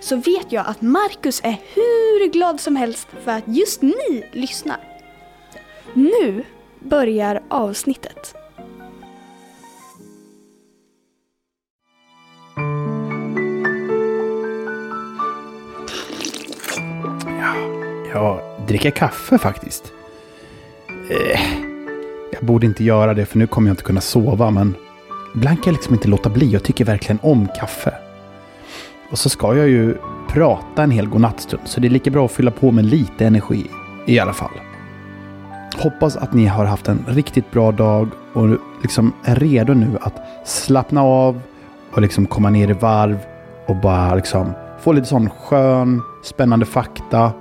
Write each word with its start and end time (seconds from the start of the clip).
så 0.00 0.16
vet 0.16 0.52
jag 0.52 0.66
att 0.66 0.82
Marcus 0.82 1.40
är 1.44 1.56
hur 1.74 2.32
glad 2.32 2.60
som 2.60 2.76
helst 2.76 3.08
för 3.24 3.30
att 3.30 3.44
just 3.46 3.82
ni 3.82 4.24
lyssnar. 4.32 4.80
Nu 5.94 6.44
börjar 6.80 7.42
avsnittet. 7.48 8.34
Jag 18.12 18.40
dricker 18.68 18.90
kaffe 18.90 19.38
faktiskt. 19.38 19.92
Eh, 21.10 21.40
jag 22.32 22.44
borde 22.44 22.66
inte 22.66 22.84
göra 22.84 23.14
det 23.14 23.26
för 23.26 23.38
nu 23.38 23.46
kommer 23.46 23.68
jag 23.68 23.72
inte 23.72 23.82
kunna 23.82 24.00
sova 24.00 24.50
men 24.50 24.74
ibland 25.34 25.62
kan 25.62 25.72
jag 25.72 25.78
liksom 25.78 25.94
inte 25.94 26.08
låta 26.08 26.30
bli. 26.30 26.46
Jag 26.46 26.62
tycker 26.62 26.84
verkligen 26.84 27.18
om 27.22 27.48
kaffe. 27.60 28.07
Och 29.10 29.18
så 29.18 29.28
ska 29.28 29.54
jag 29.54 29.68
ju 29.68 29.96
prata 30.28 30.82
en 30.82 30.90
hel 30.90 31.08
godnattstund 31.08 31.62
så 31.64 31.80
det 31.80 31.88
är 31.88 31.90
lika 31.90 32.10
bra 32.10 32.24
att 32.24 32.32
fylla 32.32 32.50
på 32.50 32.70
med 32.70 32.84
lite 32.84 33.26
energi 33.26 33.66
i 34.06 34.18
alla 34.18 34.32
fall. 34.32 34.50
Hoppas 35.78 36.16
att 36.16 36.34
ni 36.34 36.46
har 36.46 36.64
haft 36.64 36.88
en 36.88 37.04
riktigt 37.08 37.50
bra 37.50 37.72
dag 37.72 38.08
och 38.32 38.48
liksom 38.82 39.12
är 39.24 39.36
redo 39.36 39.74
nu 39.74 39.98
att 40.00 40.14
slappna 40.44 41.02
av 41.02 41.40
och 41.92 42.02
liksom 42.02 42.26
komma 42.26 42.50
ner 42.50 42.70
i 42.70 42.72
varv 42.72 43.18
och 43.66 43.76
bara 43.76 44.14
liksom 44.14 44.52
få 44.80 44.92
lite 44.92 45.06
sån 45.06 45.30
skön, 45.30 46.02
spännande 46.24 46.66
fakta, 46.66 47.32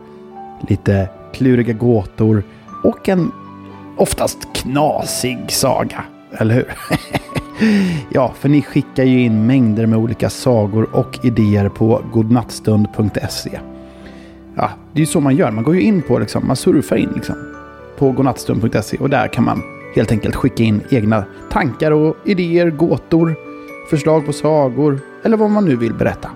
lite 0.69 1.09
kluriga 1.33 1.73
gåtor 1.73 2.43
och 2.83 3.09
en 3.09 3.31
oftast 3.97 4.47
knasig 4.53 5.51
saga. 5.51 6.03
Eller 6.31 6.55
hur? 6.55 6.73
ja, 8.09 8.33
för 8.39 8.49
ni 8.49 8.61
skickar 8.61 9.03
ju 9.03 9.19
in 9.19 9.45
mängder 9.45 9.85
med 9.85 9.99
olika 9.99 10.29
sagor 10.29 10.89
och 10.91 11.19
idéer 11.23 11.69
på 11.69 12.01
godnattstund.se. 12.13 13.59
Ja, 14.55 14.69
det 14.93 14.97
är 14.97 14.99
ju 14.99 15.05
så 15.05 15.19
man 15.19 15.35
gör. 15.35 15.51
Man 15.51 15.63
går 15.63 15.75
ju 15.75 15.81
in 15.81 16.01
på 16.01 16.19
liksom, 16.19 16.47
man 16.47 16.55
surfar 16.55 16.95
in 16.95 17.11
liksom 17.15 17.35
på 17.97 18.11
godnattstund.se 18.11 18.97
och 18.97 19.09
där 19.09 19.27
kan 19.27 19.43
man 19.43 19.61
helt 19.95 20.11
enkelt 20.11 20.35
skicka 20.35 20.63
in 20.63 20.81
egna 20.89 21.23
tankar 21.51 21.91
och 21.91 22.15
idéer, 22.25 22.69
gåtor, 22.69 23.35
förslag 23.89 24.25
på 24.25 24.33
sagor 24.33 24.99
eller 25.23 25.37
vad 25.37 25.49
man 25.49 25.65
nu 25.65 25.75
vill 25.75 25.93
berätta. 25.93 26.29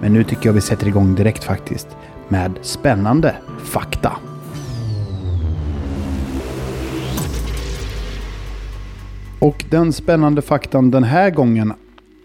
Men 0.00 0.12
nu 0.12 0.24
tycker 0.24 0.46
jag 0.46 0.52
vi 0.52 0.60
sätter 0.60 0.88
igång 0.88 1.14
direkt 1.14 1.44
faktiskt 1.44 1.88
med 2.28 2.58
spännande 2.62 3.34
fakta. 3.64 4.12
Och 9.40 9.64
den 9.70 9.92
spännande 9.92 10.42
faktan 10.42 10.90
den 10.90 11.04
här 11.04 11.30
gången, 11.30 11.72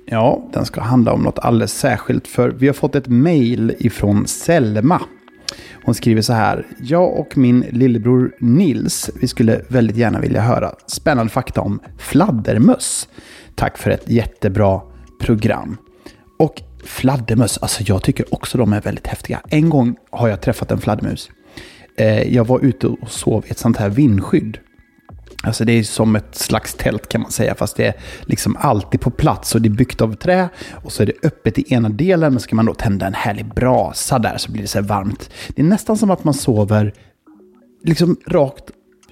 ja, 0.06 0.50
den 0.54 0.66
ska 0.66 0.82
handla 0.82 1.14
om 1.14 1.22
något 1.22 1.40
alldeles 1.40 1.74
särskilt. 1.74 2.28
För 2.28 2.50
vi 2.50 2.68
har 2.68 2.74
fått 2.74 2.96
ett 2.96 3.08
mail 3.08 3.76
ifrån 3.80 4.28
Selma. 4.28 5.02
Hon 5.84 5.96
skriver 5.96 6.22
så 6.22 6.34
här. 6.34 6.66
Jag 6.82 7.20
och 7.20 7.38
min 7.38 7.66
lillebror 7.70 8.36
Nils, 8.40 9.10
vi 9.22 9.28
skulle 9.28 9.62
väldigt 9.68 9.98
gärna 9.98 10.20
vilja 10.20 10.42
höra 10.42 10.72
spännande 10.88 11.32
fakta 11.32 11.62
om 11.62 11.80
fladdermöss. 11.98 13.08
Tack 13.56 13.78
för 13.78 13.92
ett 13.92 14.10
jättebra 14.10 14.82
program. 15.22 15.78
Och 16.40 16.62
fladdermöss, 16.84 17.58
alltså 17.58 17.84
jag 17.86 18.04
tycker 18.04 18.34
också 18.34 18.58
de 18.58 18.74
är 18.74 18.82
väldigt 18.82 19.08
häftiga. 19.08 19.42
En 19.50 19.70
gång 19.70 19.96
har 20.10 20.28
jag 20.28 20.42
träffat 20.42 20.72
en 20.72 20.82
fladdermus. 20.82 21.30
Eh, 21.98 22.34
jag 22.34 22.48
var 22.48 22.60
ute 22.60 22.88
och 22.88 23.12
sov 23.12 23.46
i 23.48 23.52
ett 23.52 23.60
sånt 23.60 23.78
här 23.78 23.90
vindskydd. 23.90 24.58
Alltså 25.46 25.66
det 25.66 25.72
är 25.72 25.84
som 25.84 26.16
ett 26.16 26.36
slags 26.36 26.74
tält 26.74 27.10
kan 27.10 27.22
man 27.22 27.32
säga, 27.32 27.56
fast 27.56 27.76
det 27.76 27.86
är 27.86 27.94
liksom 28.22 28.58
alltid 28.60 29.02
på 29.02 29.12
plats 29.12 29.56
och 29.56 29.62
det 29.62 29.70
är 29.70 29.72
byggt 29.72 30.02
av 30.02 30.16
trä 30.16 30.50
och 30.72 30.92
så 30.92 31.04
är 31.04 31.08
det 31.08 31.14
öppet 31.24 31.58
i 31.58 31.74
ena 31.74 31.90
delen, 31.90 32.34
men 32.34 32.40
ska 32.40 32.56
man 32.56 32.66
då 32.66 32.74
tända 32.74 33.08
en 33.08 33.14
härlig 33.14 33.54
brasa 33.54 34.20
där 34.20 34.38
så 34.38 34.52
blir 34.52 34.62
det 34.62 34.68
så 34.68 34.78
här 34.78 34.86
varmt. 34.86 35.30
Det 35.48 35.62
är 35.62 35.66
nästan 35.66 35.98
som 35.98 36.12
att 36.12 36.24
man 36.24 36.34
sover 36.34 36.94
liksom 37.84 38.18
rakt 38.28 38.64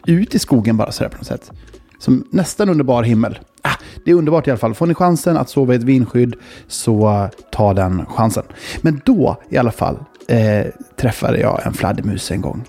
ut 0.07 0.35
i 0.35 0.39
skogen 0.39 0.77
bara 0.77 0.91
sådär 0.91 1.09
på 1.09 1.17
något 1.17 1.27
sätt. 1.27 1.51
Som 1.99 2.27
nästan 2.31 2.69
underbar 2.69 3.03
himmel. 3.03 3.39
Ah, 3.61 3.75
det 4.05 4.11
är 4.11 4.15
underbart 4.15 4.47
i 4.47 4.51
alla 4.51 4.57
fall. 4.57 4.73
Får 4.73 4.87
ni 4.87 4.93
chansen 4.93 5.37
att 5.37 5.49
sova 5.49 5.73
i 5.73 5.77
ett 5.77 5.83
vindskydd 5.83 6.35
så 6.67 7.29
ta 7.51 7.73
den 7.73 8.05
chansen. 8.05 8.43
Men 8.81 9.01
då 9.05 9.41
i 9.49 9.57
alla 9.57 9.71
fall 9.71 9.97
eh, 10.27 10.65
träffade 10.95 11.39
jag 11.39 11.65
en 11.65 11.73
fladdermus 11.73 12.31
en 12.31 12.41
gång. 12.41 12.63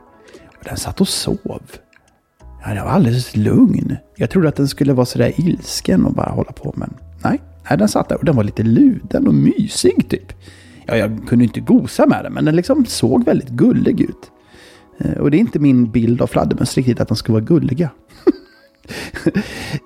Och 0.59 0.65
den 0.65 0.77
satt 0.77 1.01
och 1.01 1.09
sov. 1.09 1.63
Ja, 2.67 2.75
den 2.75 2.85
var 2.85 2.91
alldeles 2.91 3.37
lugn. 3.37 3.97
Jag 4.17 4.31
trodde 4.31 4.49
att 4.49 4.57
den 4.57 4.69
skulle 4.69 4.93
vara 4.93 5.07
sådär 5.07 5.33
ilsken 5.37 6.05
och 6.07 6.13
bara 6.13 6.31
hålla 6.31 6.53
på, 6.53 6.73
men 6.77 6.95
nej. 7.25 7.41
nej 7.71 7.79
den 7.79 7.89
satt 7.89 8.09
där 8.09 8.19
och 8.19 8.25
den 8.25 8.37
var 8.37 8.45
lite 8.45 8.63
luden 8.63 9.27
och 9.27 9.35
mysig 9.35 10.09
typ. 10.09 10.33
Ja, 10.87 10.97
jag 10.97 11.29
kunde 11.29 11.45
inte 11.45 11.61
gosa 11.61 12.07
med 12.07 12.25
den, 12.25 12.33
men 12.33 12.45
den 12.45 12.57
liksom 12.57 12.87
såg 12.87 13.25
väldigt 13.25 13.49
gullig 13.49 14.01
ut. 14.01 14.31
Eh, 14.99 15.13
och 15.13 15.31
det 15.31 15.37
är 15.37 15.39
inte 15.39 15.59
min 15.59 15.91
bild 15.91 16.23
av 16.23 16.27
fladdermöss 16.27 16.77
riktigt, 16.77 17.01
att 17.01 17.09
de 17.09 17.17
ska 17.17 17.33
vara 17.33 17.43
gulliga. 17.43 17.91
eh, 19.25 19.33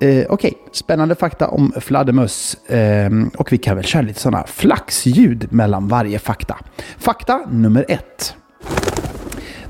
Okej, 0.01 0.27
okay. 0.29 0.53
spännande 0.73 1.15
fakta 1.15 1.49
om 1.49 1.73
fladdermöss. 1.81 2.55
Eh, 2.55 3.11
och 3.37 3.53
vi 3.53 3.59
kan 3.59 3.77
väl 3.77 3.85
köra 3.85 4.03
lite 4.03 4.21
sådana 4.21 4.47
flaxljud 4.47 5.53
mellan 5.53 5.89
varje 5.89 6.19
fakta. 6.19 6.57
Fakta 6.99 7.41
nummer 7.51 7.85
ett. 7.89 8.35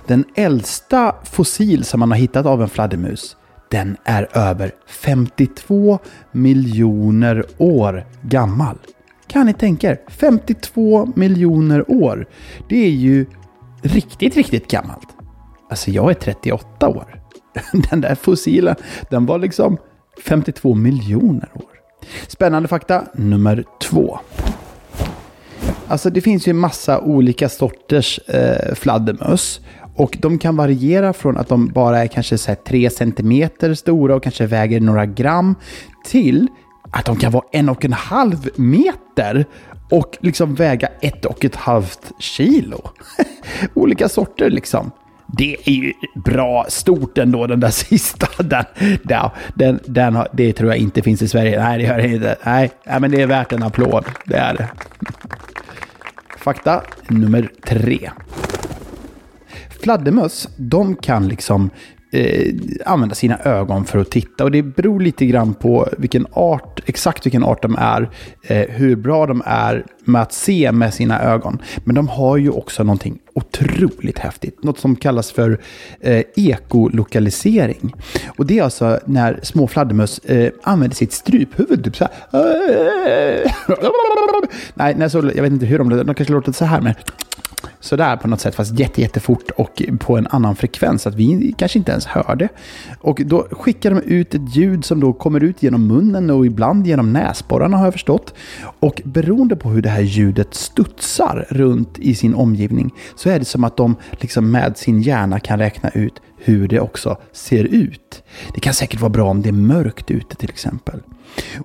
Den 0.09 0.25
äldsta 0.35 1.15
fossil 1.25 1.85
som 1.85 2.01
man 2.01 2.11
har 2.11 2.19
hittat 2.19 2.47
av 2.47 2.63
en 2.63 2.69
fladdermus, 2.69 3.37
den 3.71 3.97
är 4.05 4.29
över 4.33 4.73
52 4.87 5.99
miljoner 6.33 7.45
år 7.59 8.07
gammal. 8.23 8.79
Kan 9.27 9.47
ni 9.47 9.53
tänka 9.53 9.91
er? 9.91 10.01
52 10.09 11.13
miljoner 11.17 11.91
år. 11.91 12.27
Det 12.69 12.87
är 12.87 12.91
ju 12.91 13.27
riktigt, 13.83 14.37
riktigt 14.37 14.71
gammalt. 14.71 15.09
Alltså 15.71 15.91
jag 15.91 16.11
är 16.11 16.15
38 16.15 16.89
år. 16.89 17.21
Den 17.91 18.01
där 18.01 18.15
fossilen, 18.15 18.77
den 19.11 19.27
var 19.27 19.39
liksom 19.39 19.79
52 20.25 20.75
miljoner 20.75 21.51
år. 21.55 21.79
Spännande 22.29 22.69
fakta 22.69 23.05
nummer 23.15 23.65
två. 23.81 24.19
Alltså 25.89 26.11
det 26.11 26.21
finns 26.21 26.49
ju 26.49 26.53
massa 26.53 27.01
olika 27.01 27.49
sorters 27.49 28.19
eh, 28.19 28.75
fladdermöss. 28.75 29.61
Och 29.99 30.17
de 30.21 30.39
kan 30.39 30.57
variera 30.57 31.13
från 31.13 31.37
att 31.37 31.49
de 31.49 31.67
bara 31.67 31.99
är 31.99 32.07
kanske 32.07 32.39
så 32.39 32.55
3 32.55 32.91
cm 32.91 33.51
stora 33.77 34.15
och 34.15 34.23
kanske 34.23 34.47
väger 34.47 34.81
några 34.81 35.07
gram 35.07 35.55
till 36.05 36.49
att 36.91 37.05
de 37.05 37.17
kan 37.17 37.33
vara 37.33 37.45
en 37.53 37.69
och 37.69 37.85
en 37.85 37.93
halv 37.93 38.49
meter 38.57 39.47
och 39.91 40.19
liksom 40.21 40.55
väga 40.55 40.89
ett 41.01 41.25
och 41.25 41.45
ett 41.45 41.57
halvt 41.57 42.13
kilo. 42.19 42.91
Olika 43.75 44.09
sorter 44.09 44.51
liksom. 44.51 44.91
Det 45.27 45.57
är 45.65 45.73
ju 45.73 45.93
bra 46.25 46.67
stort 46.69 47.19
ändå, 47.19 47.47
den 47.47 47.61
där 47.61 47.71
sista. 47.71 48.29
Den, 48.43 48.65
den, 49.03 49.31
den, 49.55 49.81
den 49.87 50.27
det 50.33 50.53
tror 50.53 50.71
jag 50.71 50.79
inte 50.79 51.03
finns 51.03 51.23
i 51.23 51.29
Sverige. 51.29 51.63
Nej, 51.63 51.79
det 51.79 51.85
gör 51.85 51.99
det 51.99 52.09
inte. 52.09 52.37
Nej, 52.45 52.71
men 53.01 53.11
det 53.11 53.23
är 53.23 53.27
värt 53.27 53.53
en 53.53 53.63
applåd. 53.63 54.05
Det 54.25 54.37
är 54.37 54.55
det. 54.55 54.69
Fakta 56.39 56.83
nummer 57.09 57.51
tre. 57.67 58.11
Fladdermöss, 59.81 60.49
de 60.57 60.97
kan 60.97 61.29
liksom 61.29 61.71
eh, 62.13 62.55
använda 62.87 63.15
sina 63.15 63.39
ögon 63.39 63.85
för 63.85 63.99
att 63.99 64.11
titta. 64.11 64.45
Och 64.45 64.51
det 64.51 64.63
beror 64.63 65.01
lite 65.01 65.27
grann 65.27 65.55
på 65.55 65.89
vilken 65.99 66.27
art, 66.33 66.81
exakt 66.87 67.27
vilken 67.27 67.45
art 67.45 67.63
de 67.63 67.77
är, 67.79 68.11
eh, 68.43 68.69
hur 68.69 68.97
bra 68.97 69.27
de 69.27 69.43
är 69.47 69.85
med 70.05 70.23
att 70.23 70.33
se 70.33 70.73
med 70.73 70.95
sina 70.95 71.23
ögon. 71.23 71.59
Men 71.85 71.95
de 71.95 72.09
har 72.09 72.37
ju 72.37 72.51
också 72.51 72.83
någonting 72.83 73.19
otroligt 73.35 74.19
häftigt. 74.19 74.65
Något 74.65 74.79
som 74.79 74.97
kallas 74.97 75.33
för 75.33 75.61
eh, 76.01 76.23
ekolokalisering. 76.37 77.95
Och 78.37 78.47
det 78.47 78.59
är 78.59 78.63
alltså 78.63 79.01
när 79.07 79.41
små 79.43 79.67
fladdermöss 79.67 80.19
eh, 80.19 80.53
använder 80.63 80.97
sitt 80.97 81.13
struphuvud. 81.13 81.85
Typ 81.85 81.97
så 81.97 82.05
här. 82.05 82.13
Nej, 84.75 84.95
nej 84.99 85.11
så, 85.11 85.19
jag 85.19 85.43
vet 85.43 85.53
inte 85.53 85.67
hur 85.67 85.79
de 85.79 85.91
låter. 85.91 86.05
De 86.05 86.15
kanske 86.15 86.33
låter 86.33 86.53
så 86.53 86.65
här. 86.65 86.81
Men 86.81 86.95
sådär 87.81 88.17
på 88.17 88.29
något 88.29 88.41
sätt, 88.41 88.55
fast 88.55 88.79
jätte, 88.79 89.01
jättefort 89.01 89.51
och 89.51 89.83
på 90.01 90.19
en 90.19 90.27
annan 90.27 90.57
frekvens, 90.57 91.07
att 91.07 91.15
vi 91.15 91.55
kanske 91.59 91.79
inte 91.79 91.93
ens 91.93 92.07
hörde. 92.07 92.49
Och 93.01 93.21
då 93.25 93.49
skickar 93.51 93.91
de 93.91 94.03
ut 94.03 94.35
ett 94.35 94.57
ljud 94.57 94.85
som 94.85 95.01
då 95.01 95.13
kommer 95.13 95.45
ut 95.45 95.63
genom 95.63 95.87
munnen 95.87 96.31
och 96.31 96.47
ibland 96.47 96.87
genom 96.87 97.13
näsborrarna 97.13 97.77
har 97.77 97.85
jag 97.85 97.93
förstått. 97.95 98.35
Och 98.81 99.03
beroende 99.05 99.57
på 99.57 99.69
hur 99.69 99.83
det 99.83 99.89
här 99.89 100.03
ljudet 100.03 100.55
studsar 100.55 101.47
runt 101.51 101.99
i 101.99 102.15
sin 102.15 102.35
omgivning 102.35 102.95
så 103.17 103.31
är 103.31 103.39
det 103.39 103.45
som 103.45 103.65
att 103.65 103.77
de 103.77 103.97
liksom 104.11 104.51
med 104.51 104.77
sin 104.77 105.03
hjärna 105.03 105.41
kan 105.41 105.59
räkna 105.59 105.91
ut 105.91 106.21
hur 106.39 106.69
det 106.69 106.81
också 106.81 107.17
ser 107.33 107.65
ut. 107.65 108.23
Det 108.55 108.61
kan 108.61 108.75
säkert 108.75 109.01
vara 109.01 109.11
bra 109.11 109.31
om 109.31 109.43
det 109.43 109.49
är 109.49 109.53
mörkt 109.53 110.11
ute 110.11 110.37
till 110.37 110.51
exempel. 110.51 111.01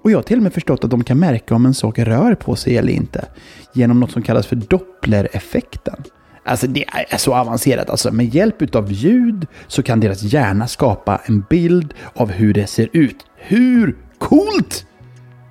Och 0.02 0.12
jag 0.12 0.18
har 0.18 0.24
till 0.24 0.38
och 0.38 0.44
med 0.44 0.54
förstått 0.54 0.84
att 0.84 0.90
de 0.90 1.04
kan 1.04 1.20
märka 1.20 1.56
om 1.56 1.66
en 1.66 1.74
sak 1.74 2.00
rör 2.00 2.36
på 2.36 2.56
sig 2.56 2.78
eller 2.78 2.94
inte 2.94 3.26
genom 3.74 4.00
något 4.00 4.12
som 4.12 4.22
kallas 4.22 4.48
för 4.48 4.56
dopplereffekten. 4.56 6.04
Alltså 6.46 6.68
det 6.68 6.86
är 7.12 7.18
så 7.18 7.36
avancerat. 7.36 7.90
Alltså 7.90 8.12
med 8.12 8.36
hjälp 8.36 8.76
av 8.76 8.92
ljud 8.92 9.48
så 9.68 9.84
kan 9.84 10.00
deras 10.00 10.24
hjärna 10.24 10.68
skapa 10.68 11.22
en 11.26 11.46
bild 11.50 11.94
av 12.14 12.32
hur 12.32 12.54
det 12.54 12.68
ser 12.68 12.90
ut. 12.94 13.26
Hur 13.38 13.98
coolt? 14.18 14.86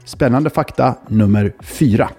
Spännande 0.05 0.51
fakta 0.51 0.95
nummer 1.09 1.53
fyra. 1.61 2.11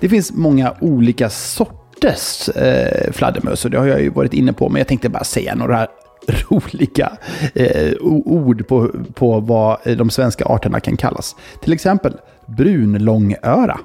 Det 0.00 0.08
finns 0.08 0.32
många 0.32 0.74
olika 0.80 1.30
sorters 1.30 2.48
eh, 2.48 3.12
fladdermöss 3.12 3.64
och 3.64 3.70
det 3.70 3.78
har 3.78 3.86
jag 3.86 4.02
ju 4.02 4.08
varit 4.08 4.32
inne 4.32 4.52
på, 4.52 4.68
men 4.68 4.78
jag 4.78 4.88
tänkte 4.88 5.08
bara 5.08 5.24
säga 5.24 5.54
några 5.54 5.86
roliga 6.48 7.12
eh, 7.54 7.92
ord 8.00 8.68
på, 8.68 8.90
på 9.14 9.40
vad 9.40 9.78
de 9.96 10.10
svenska 10.10 10.44
arterna 10.44 10.80
kan 10.80 10.96
kallas. 10.96 11.36
Till 11.62 11.72
exempel 11.72 12.16
brunlångöra. 12.46 13.80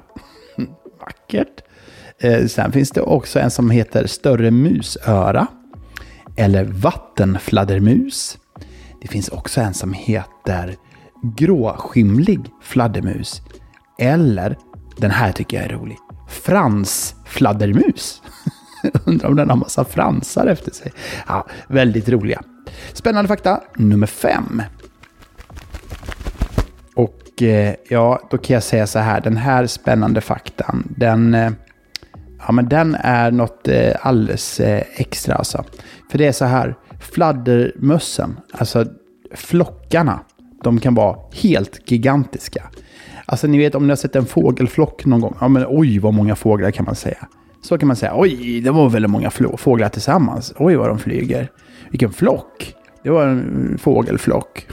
Vackert. 1.00 1.62
Eh, 2.18 2.46
sen 2.46 2.72
finns 2.72 2.90
det 2.90 3.00
också 3.00 3.38
en 3.38 3.50
som 3.50 3.70
heter 3.70 4.06
större 4.06 4.50
musöra. 4.50 5.46
Eller 6.36 6.64
vattenfladdermus. 6.64 8.38
Det 9.02 9.08
finns 9.08 9.28
också 9.28 9.60
en 9.60 9.74
som 9.74 9.92
heter 9.92 10.76
gråskimlig 11.22 12.40
fladdermus. 12.62 13.42
Eller, 13.98 14.56
den 14.96 15.10
här 15.10 15.32
tycker 15.32 15.56
jag 15.56 15.66
är 15.66 15.70
rolig, 15.78 15.96
fransfladdermus. 16.28 18.22
Undrar 19.04 19.28
om 19.28 19.36
den 19.36 19.50
har 19.50 19.56
massa 19.56 19.84
fransar 19.84 20.46
efter 20.46 20.72
sig. 20.72 20.92
Ja, 21.28 21.46
väldigt 21.68 22.08
roliga. 22.08 22.42
Spännande 22.92 23.28
fakta 23.28 23.60
nummer 23.76 24.06
fem. 24.06 24.62
Och 26.94 27.42
eh, 27.42 27.74
ja, 27.88 28.28
då 28.30 28.38
kan 28.38 28.54
jag 28.54 28.62
säga 28.62 28.86
så 28.86 28.98
här. 28.98 29.20
Den 29.20 29.36
här 29.36 29.66
spännande 29.66 30.20
faktan, 30.20 30.94
den, 30.96 31.34
eh, 31.34 31.50
ja, 32.46 32.52
men 32.52 32.68
den 32.68 32.96
är 33.00 33.30
något 33.30 33.68
eh, 33.68 33.92
alldeles 34.00 34.60
eh, 34.60 34.84
extra 34.94 35.34
alltså. 35.34 35.64
För 36.10 36.18
det 36.18 36.26
är 36.26 36.32
så 36.32 36.44
här. 36.44 36.74
Fladdermössen, 37.00 38.40
alltså 38.52 38.84
flockarna, 39.34 40.20
de 40.62 40.80
kan 40.80 40.94
vara 40.94 41.18
helt 41.32 41.90
gigantiska. 41.90 42.70
Alltså 43.26 43.46
ni 43.46 43.58
vet 43.58 43.74
om 43.74 43.86
ni 43.86 43.88
har 43.88 43.96
sett 43.96 44.16
en 44.16 44.26
fågelflock 44.26 45.04
någon 45.04 45.20
gång. 45.20 45.36
Ja 45.40 45.48
men 45.48 45.64
oj 45.68 45.98
vad 45.98 46.14
många 46.14 46.36
fåglar 46.36 46.70
kan 46.70 46.84
man 46.84 46.94
säga. 46.94 47.28
Så 47.62 47.78
kan 47.78 47.86
man 47.86 47.96
säga. 47.96 48.12
Oj, 48.16 48.60
det 48.60 48.70
var 48.70 48.88
väldigt 48.88 49.10
många 49.10 49.30
fåglar 49.30 49.88
tillsammans. 49.88 50.52
Oj, 50.56 50.76
vad 50.76 50.88
de 50.88 50.98
flyger. 50.98 51.50
Vilken 51.90 52.12
flock. 52.12 52.74
Det 53.02 53.10
var 53.10 53.26
en 53.26 53.78
fågelflock. 53.78 54.66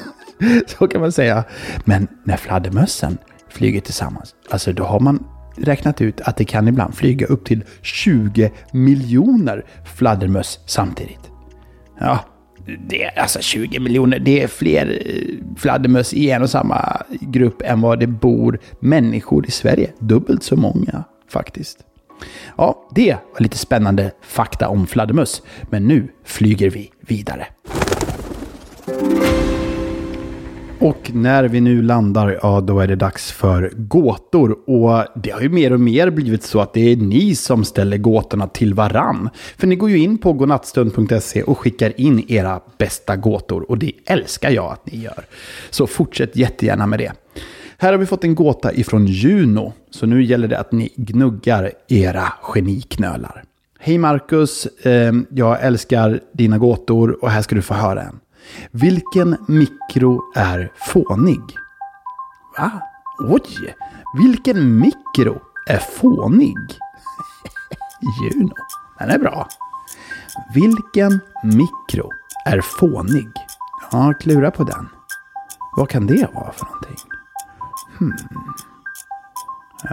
Så 0.66 0.88
kan 0.88 1.00
man 1.00 1.12
säga. 1.12 1.44
Men 1.84 2.08
när 2.24 2.36
fladdermössen 2.36 3.18
flyger 3.48 3.80
tillsammans, 3.80 4.34
alltså 4.50 4.72
då 4.72 4.84
har 4.84 5.00
man 5.00 5.24
räknat 5.56 6.00
ut 6.00 6.20
att 6.20 6.36
det 6.36 6.44
kan 6.44 6.68
ibland 6.68 6.94
flyga 6.94 7.26
upp 7.26 7.44
till 7.44 7.64
20 7.82 8.52
miljoner 8.72 9.64
fladdermöss 9.96 10.60
samtidigt. 10.66 11.30
Ja, 12.00 12.24
det 12.88 13.04
är 13.04 13.18
alltså 13.18 13.40
20 13.40 13.78
miljoner. 13.78 14.18
Det 14.18 14.42
är 14.42 14.46
fler 14.48 15.02
eh, 15.06 15.56
fladdermöss 15.56 16.14
i 16.14 16.30
en 16.30 16.42
och 16.42 16.50
samma 16.50 17.02
grupp 17.20 17.62
än 17.62 17.80
vad 17.80 18.00
det 18.00 18.06
bor 18.06 18.58
människor 18.80 19.46
i 19.46 19.50
Sverige. 19.50 19.92
Dubbelt 19.98 20.42
så 20.42 20.56
många 20.56 21.04
faktiskt. 21.28 21.87
Ja, 22.56 22.88
det 22.94 23.12
var 23.12 23.40
lite 23.40 23.58
spännande 23.58 24.10
fakta 24.20 24.68
om 24.68 24.86
fladdermöss. 24.86 25.42
Men 25.70 25.88
nu 25.88 26.08
flyger 26.24 26.70
vi 26.70 26.90
vidare. 27.00 27.46
Och 30.80 31.10
när 31.14 31.44
vi 31.44 31.60
nu 31.60 31.82
landar, 31.82 32.38
ja 32.42 32.60
då 32.60 32.80
är 32.80 32.86
det 32.86 32.96
dags 32.96 33.32
för 33.32 33.72
gåtor. 33.76 34.58
Och 34.66 35.04
det 35.22 35.30
har 35.30 35.40
ju 35.40 35.48
mer 35.48 35.72
och 35.72 35.80
mer 35.80 36.10
blivit 36.10 36.42
så 36.42 36.60
att 36.60 36.72
det 36.72 36.92
är 36.92 36.96
ni 36.96 37.34
som 37.34 37.64
ställer 37.64 37.96
gåtorna 37.96 38.46
till 38.46 38.74
varann. 38.74 39.30
För 39.56 39.66
ni 39.66 39.76
går 39.76 39.90
ju 39.90 39.98
in 39.98 40.18
på 40.18 40.32
godnattstund.se 40.32 41.42
och 41.42 41.58
skickar 41.58 42.00
in 42.00 42.24
era 42.28 42.60
bästa 42.78 43.16
gåtor. 43.16 43.70
Och 43.70 43.78
det 43.78 43.92
älskar 44.06 44.50
jag 44.50 44.72
att 44.72 44.92
ni 44.92 44.98
gör. 44.98 45.24
Så 45.70 45.86
fortsätt 45.86 46.36
jättegärna 46.36 46.86
med 46.86 46.98
det. 46.98 47.12
Här 47.80 47.92
har 47.92 47.98
vi 47.98 48.06
fått 48.06 48.24
en 48.24 48.34
gåta 48.34 48.72
ifrån 48.72 49.06
Juno, 49.06 49.72
så 49.90 50.06
nu 50.06 50.22
gäller 50.24 50.48
det 50.48 50.58
att 50.58 50.72
ni 50.72 50.92
gnuggar 50.96 51.72
era 51.88 52.32
geniknölar. 52.42 53.44
Hej 53.78 53.98
Marcus, 53.98 54.66
ehm, 54.82 55.26
jag 55.30 55.62
älskar 55.62 56.20
dina 56.32 56.58
gåtor 56.58 57.24
och 57.24 57.30
här 57.30 57.42
ska 57.42 57.54
du 57.54 57.62
få 57.62 57.74
höra 57.74 58.02
en. 58.02 58.20
Vilken 58.70 59.36
mikro 59.48 60.22
är 60.34 60.72
fånig? 60.76 61.40
Va? 62.58 62.70
Oj! 63.18 63.74
Vilken 64.22 64.78
mikro 64.78 65.40
är 65.66 65.78
fånig? 65.78 66.56
Juno, 68.22 68.54
den 68.98 69.10
är 69.10 69.18
bra. 69.18 69.48
Vilken 70.54 71.20
mikro 71.44 72.10
är 72.46 72.60
fånig? 72.60 73.30
Ja, 73.92 74.14
klura 74.20 74.50
på 74.50 74.64
den. 74.64 74.88
Vad 75.76 75.88
kan 75.88 76.06
det 76.06 76.28
vara 76.34 76.52
för 76.52 76.64
någonting? 76.64 77.07
Hmm. 77.98 78.12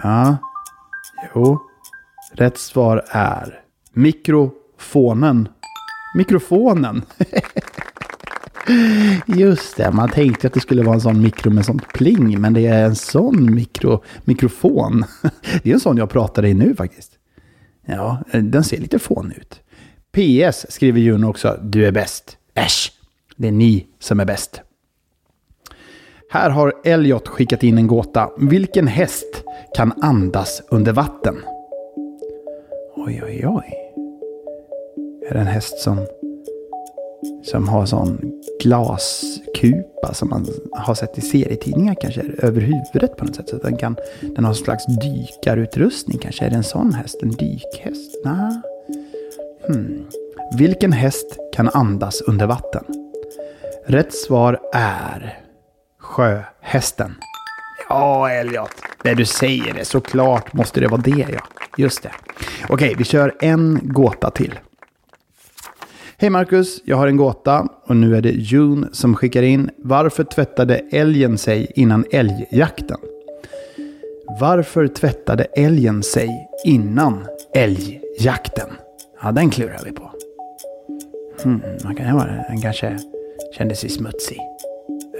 Ja, 0.03 0.37
jo. 1.33 1.59
Rätt 2.31 2.57
svar 2.57 3.05
är 3.09 3.61
mikrofonen. 3.93 5.47
Mikrofonen. 6.15 7.01
Just 9.25 9.77
det, 9.77 9.91
man 9.91 10.09
tänkte 10.09 10.47
att 10.47 10.53
det 10.53 10.59
skulle 10.59 10.83
vara 10.83 10.95
en 10.95 11.01
sån 11.01 11.21
mikro 11.21 11.51
med 11.51 11.65
sånt 11.65 11.93
pling, 11.93 12.41
men 12.41 12.53
det 12.53 12.67
är 12.67 12.85
en 12.85 12.95
sån 12.95 13.55
mikro, 13.55 14.03
mikrofon. 14.23 15.05
Det 15.63 15.69
är 15.69 15.73
en 15.73 15.79
sån 15.79 15.97
jag 15.97 16.09
pratar 16.09 16.45
i 16.45 16.53
nu 16.53 16.75
faktiskt. 16.75 17.11
Ja, 17.85 18.23
den 18.31 18.63
ser 18.63 18.77
lite 18.77 18.99
fån 18.99 19.31
ut. 19.31 19.61
PS 20.11 20.65
skriver 20.69 20.99
Juno 20.99 21.29
också, 21.29 21.59
du 21.63 21.85
är 21.85 21.91
bäst. 21.91 22.37
Äsch, 22.53 22.91
det 23.35 23.47
är 23.47 23.51
ni 23.51 23.87
som 23.99 24.19
är 24.19 24.25
bäst. 24.25 24.61
Här 26.35 26.49
har 26.49 26.73
Elliot 26.83 27.27
skickat 27.27 27.63
in 27.63 27.77
en 27.77 27.87
gåta. 27.87 28.29
Vilken 28.37 28.87
häst 28.87 29.43
kan 29.75 29.93
andas 30.01 30.61
under 30.69 30.93
vatten? 30.93 31.35
Oj, 32.95 33.21
oj, 33.25 33.47
oj. 33.47 33.93
Är 35.29 35.33
det 35.33 35.39
en 35.39 35.47
häst 35.47 35.79
som, 35.79 36.05
som 37.43 37.67
har 37.67 37.85
sån 37.85 38.31
glaskupa 38.63 40.13
som 40.13 40.29
man 40.29 40.47
har 40.71 40.93
sett 40.93 41.17
i 41.17 41.21
serietidningar 41.21 41.95
kanske? 42.01 42.21
Över 42.37 42.61
huvudet 42.61 43.17
på 43.17 43.25
något 43.25 43.35
sätt. 43.35 43.49
Så 43.49 43.55
att 43.55 43.61
den, 43.61 43.77
kan, 43.77 43.95
den 44.21 44.43
har 44.43 44.51
en 44.51 44.55
slags 44.55 44.85
dykarutrustning 44.85 46.17
kanske. 46.17 46.45
Är 46.45 46.49
det 46.49 46.55
en 46.55 46.63
sån 46.63 46.93
häst? 46.93 47.17
En 47.21 47.31
dykhäst? 47.31 48.21
Nej. 48.25 48.61
Hmm. 49.67 50.05
Vilken 50.57 50.91
häst 50.91 51.37
kan 51.53 51.69
andas 51.69 52.21
under 52.21 52.45
vatten? 52.45 52.83
Rätt 53.85 54.13
svar 54.13 54.59
är 54.73 55.44
Sjöhästen. 56.05 57.15
Ja, 57.89 58.29
Elliot. 58.29 58.71
Det 59.03 59.13
du 59.13 59.25
säger 59.25 59.73
det. 59.73 59.85
Såklart 59.85 60.53
måste 60.53 60.79
det 60.79 60.87
vara 60.87 61.01
det, 61.01 61.27
ja. 61.33 61.39
Just 61.77 62.03
det. 62.03 62.11
Okej, 62.69 62.95
vi 62.97 63.03
kör 63.03 63.35
en 63.39 63.79
gåta 63.83 64.31
till. 64.31 64.59
Hej 66.17 66.29
Marcus, 66.29 66.81
jag 66.85 66.97
har 66.97 67.07
en 67.07 67.17
gåta 67.17 67.67
och 67.83 67.95
nu 67.95 68.15
är 68.15 68.21
det 68.21 68.31
June 68.31 68.87
som 68.91 69.15
skickar 69.15 69.41
in. 69.41 69.69
Varför 69.77 70.23
tvättade 70.23 70.81
älgen 70.91 71.37
sig 71.37 71.71
innan 71.75 72.05
älgjakten? 72.11 72.97
Varför 74.39 74.87
tvättade 74.87 75.43
älgen 75.43 76.03
sig 76.03 76.47
innan 76.65 77.27
älgjakten? 77.53 78.69
Ja, 79.21 79.31
den 79.31 79.49
klurar 79.49 79.81
vi 79.85 79.91
på. 79.91 80.11
Hmm, 81.43 81.61
man 81.83 81.95
kan 81.95 82.15
vara 82.15 82.45
den 82.49 82.61
kanske 82.61 82.99
kände 83.57 83.75
sig 83.75 83.89
smutsig. 83.89 84.54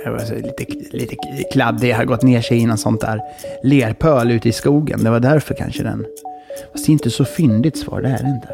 Eh, 0.06 0.14
alltså, 0.14 0.36
lite, 0.36 0.66
lite 0.92 1.16
kladdig, 1.52 1.94
har 1.94 2.06
gått 2.06 2.22
ner 2.22 2.42
sig 2.42 2.58
i 2.58 2.66
någon 2.66 2.78
sånt 2.78 3.02
där 3.02 3.22
lerpöl 3.64 4.32
ute 4.32 4.50
i 4.50 4.52
skogen. 4.52 5.04
Det 5.04 5.10
var 5.10 5.20
därför 5.20 5.54
kanske 5.54 5.84
den... 5.84 6.06
Fast 6.72 6.86
det 6.86 6.90
är 6.90 6.94
inte 6.94 7.10
så 7.10 7.26
fyndigt 7.26 7.78
svar, 7.78 8.02
det 8.02 8.10
är 8.10 8.24
det 8.24 8.30
inte. 8.30 8.50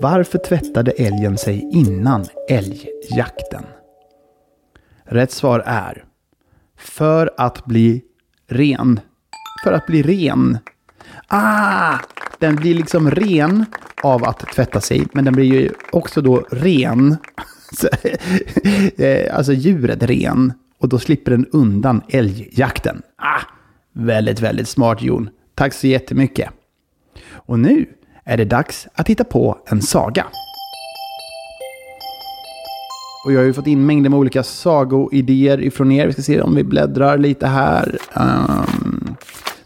Varför 0.00 0.38
tvättade 0.38 0.90
älgen 0.90 1.38
sig 1.38 1.68
innan 1.72 2.26
älgjakten? 2.48 3.64
Rätt 5.04 5.32
svar 5.32 5.62
är 5.66 6.04
för 6.78 7.30
att 7.36 7.64
bli 7.64 8.02
ren. 8.48 9.00
För 9.64 9.72
att 9.72 9.86
bli 9.86 10.02
ren. 10.02 10.58
Ah! 11.28 11.98
Den 12.38 12.56
blir 12.56 12.74
liksom 12.74 13.10
ren 13.10 13.64
av 14.02 14.24
att 14.24 14.38
tvätta 14.38 14.80
sig, 14.80 15.06
men 15.12 15.24
den 15.24 15.34
blir 15.34 15.44
ju 15.44 15.70
också 15.92 16.20
då 16.20 16.44
ren. 16.50 17.16
Eh, 18.96 19.36
alltså 19.36 19.52
djuret 19.52 20.02
ren. 20.02 20.52
Och 20.82 20.88
då 20.88 20.98
slipper 20.98 21.30
den 21.30 21.46
undan 21.46 22.02
älgjakten. 22.08 23.02
Ah, 23.16 23.40
väldigt, 23.92 24.40
väldigt 24.40 24.68
smart 24.68 25.02
Jon. 25.02 25.28
Tack 25.54 25.72
så 25.72 25.86
jättemycket. 25.86 26.50
Och 27.32 27.58
nu 27.58 27.86
är 28.24 28.36
det 28.36 28.44
dags 28.44 28.86
att 28.94 29.08
hitta 29.08 29.24
på 29.24 29.58
en 29.66 29.82
saga. 29.82 30.26
Och 33.24 33.32
jag 33.32 33.38
har 33.38 33.44
ju 33.44 33.52
fått 33.52 33.66
in 33.66 33.86
mängder 33.86 34.10
med 34.10 34.18
olika 34.18 34.42
sagoidéer 34.42 35.60
ifrån 35.60 35.92
er. 35.92 36.06
Vi 36.06 36.12
ska 36.12 36.22
se 36.22 36.40
om 36.40 36.54
vi 36.54 36.64
bläddrar 36.64 37.18
lite 37.18 37.46
här. 37.46 37.98
Um, 38.16 39.16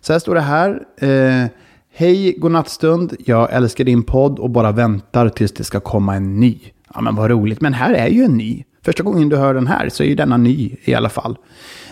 så 0.00 0.12
här 0.12 0.20
står 0.20 0.34
det 0.34 0.40
här. 0.40 0.82
Uh, 1.02 1.46
Hej 1.94 2.32
godnattstund. 2.38 3.16
Jag 3.18 3.52
älskar 3.52 3.84
din 3.84 4.02
podd 4.02 4.38
och 4.38 4.50
bara 4.50 4.72
väntar 4.72 5.28
tills 5.28 5.52
det 5.52 5.64
ska 5.64 5.80
komma 5.80 6.14
en 6.14 6.40
ny. 6.40 6.58
Ja 6.94 7.00
men 7.00 7.14
vad 7.14 7.30
roligt. 7.30 7.60
Men 7.60 7.74
här 7.74 7.94
är 7.94 8.08
ju 8.08 8.24
en 8.24 8.36
ny. 8.36 8.64
Första 8.86 9.02
gången 9.02 9.28
du 9.28 9.36
hör 9.36 9.54
den 9.54 9.66
här 9.66 9.88
så 9.88 10.02
är 10.02 10.06
ju 10.06 10.14
denna 10.14 10.36
ny 10.36 10.76
i 10.84 10.94
alla 10.94 11.08
fall. 11.08 11.36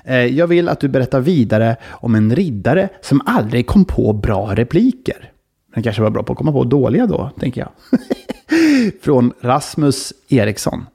Eh, 0.04 0.16
jag 0.16 0.46
vill 0.46 0.68
att 0.68 0.80
du 0.80 0.88
berättar 0.88 1.20
vidare 1.20 1.76
om 1.90 2.14
en 2.14 2.36
riddare 2.36 2.88
som 3.00 3.20
aldrig 3.26 3.66
kom 3.66 3.84
på 3.84 4.12
bra 4.12 4.54
repliker. 4.54 5.30
Den 5.74 5.82
kanske 5.82 6.02
var 6.02 6.10
bra 6.10 6.22
på 6.22 6.32
att 6.32 6.38
komma 6.38 6.52
på 6.52 6.64
dåliga 6.64 7.06
då, 7.06 7.30
tänker 7.40 7.60
jag. 7.60 7.70
Från 9.02 9.32
Rasmus 9.40 10.12
Eriksson. 10.28 10.86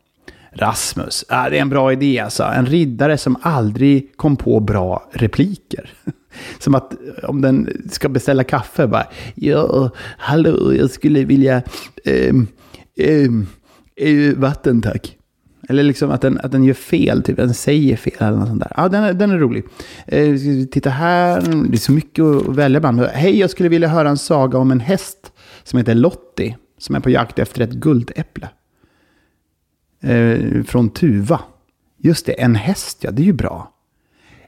Rasmus, 0.51 1.25
ah, 1.29 1.49
det 1.49 1.57
är 1.57 1.61
en 1.61 1.69
bra 1.69 1.93
idé 1.93 2.19
alltså. 2.19 2.43
En 2.43 2.65
riddare 2.65 3.17
som 3.17 3.35
aldrig 3.41 4.17
kom 4.17 4.35
på 4.35 4.59
bra 4.59 5.09
repliker. 5.11 5.93
Som 6.59 6.75
att 6.75 6.93
eh, 6.93 7.29
om 7.29 7.41
den 7.41 7.83
ska 7.91 8.09
beställa 8.09 8.43
kaffe 8.43 8.87
bara, 8.87 9.07
ja, 9.35 9.89
hallå, 10.17 10.73
jag 10.73 10.89
skulle 10.89 11.23
vilja, 11.23 11.61
eh, 12.05 12.35
eh, 12.97 13.29
eh, 13.95 14.37
vatten 14.37 14.81
tack. 14.81 15.18
Eller 15.69 15.83
liksom 15.83 16.11
att 16.11 16.21
den, 16.21 16.39
att 16.43 16.51
den 16.51 16.63
gör 16.63 16.73
fel, 16.73 17.23
typ 17.23 17.37
den 17.37 17.53
säger 17.53 17.95
fel 17.95 18.13
eller 18.19 18.37
något 18.37 18.47
sånt 18.47 18.59
där. 18.59 18.71
Ja, 18.77 18.89
den, 18.89 19.03
är, 19.03 19.13
den 19.13 19.31
är 19.31 19.37
rolig. 19.37 19.63
Eh, 20.07 20.35
titta 20.71 20.89
här, 20.89 21.41
det 21.41 21.75
är 21.75 21.77
så 21.77 21.91
mycket 21.91 22.23
att 22.23 22.47
välja 22.47 22.79
bland. 22.79 23.01
Hej, 23.01 23.39
jag 23.39 23.49
skulle 23.49 23.69
vilja 23.69 23.87
höra 23.87 24.09
en 24.09 24.17
saga 24.17 24.57
om 24.57 24.71
en 24.71 24.79
häst 24.79 25.31
som 25.63 25.77
heter 25.79 25.95
Lottie. 25.95 26.57
Som 26.77 26.95
är 26.95 26.99
på 26.99 27.09
jakt 27.09 27.39
efter 27.39 27.61
ett 27.61 27.71
guldäpple. 27.71 28.49
Eh, 30.01 30.63
från 30.63 30.89
Tuva. 30.89 31.41
Just 31.97 32.25
det, 32.25 32.41
en 32.41 32.55
häst, 32.55 32.97
ja 33.01 33.11
det 33.11 33.21
är 33.21 33.25
ju 33.25 33.33
bra. 33.33 33.73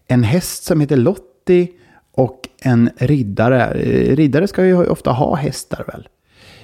En 0.08 0.24
häst 0.24 0.64
som 0.64 0.82
heter 0.82 0.98
Lottie 0.98 1.68
och 2.12 2.50
en 2.62 2.90
riddare. 2.98 3.66
Eh, 3.66 4.16
riddare 4.16 4.48
ska 4.48 4.66
ju 4.66 4.86
ofta 4.86 5.12
ha 5.12 5.36
hästar 5.36 5.84
väl? 5.88 6.08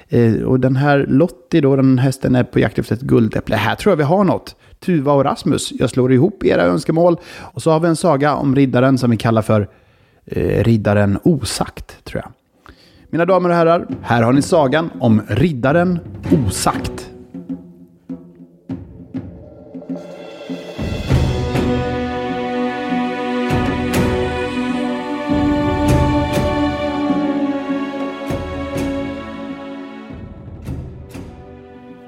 Eh, 0.09 0.41
och 0.43 0.59
den 0.59 0.75
här 0.75 1.05
Lottie 1.09 1.61
då, 1.61 1.75
den 1.75 1.99
hästen 1.99 2.35
är 2.35 2.43
på 2.43 2.59
jakt 2.59 2.79
efter 2.79 2.95
ett 2.95 3.01
guldäpple. 3.01 3.55
Här 3.55 3.75
tror 3.75 3.91
jag 3.91 3.97
vi 3.97 4.03
har 4.03 4.23
något. 4.23 4.55
Tuva 4.79 5.11
och 5.13 5.23
Rasmus, 5.23 5.73
jag 5.79 5.89
slår 5.89 6.13
ihop 6.13 6.43
era 6.43 6.63
önskemål. 6.63 7.17
Och 7.39 7.61
så 7.61 7.71
har 7.71 7.79
vi 7.79 7.87
en 7.87 7.95
saga 7.95 8.35
om 8.35 8.55
riddaren 8.55 8.97
som 8.97 9.11
vi 9.11 9.17
kallar 9.17 9.41
för 9.41 9.67
eh, 10.25 10.63
Riddaren 10.63 11.19
Osagt, 11.23 12.05
tror 12.05 12.21
jag. 12.23 12.31
Mina 13.09 13.25
damer 13.25 13.49
och 13.49 13.55
herrar, 13.55 13.87
här 14.01 14.23
har 14.23 14.33
ni 14.33 14.41
sagan 14.41 14.89
om 14.99 15.21
Riddaren 15.27 15.99
Osagt. 16.31 17.09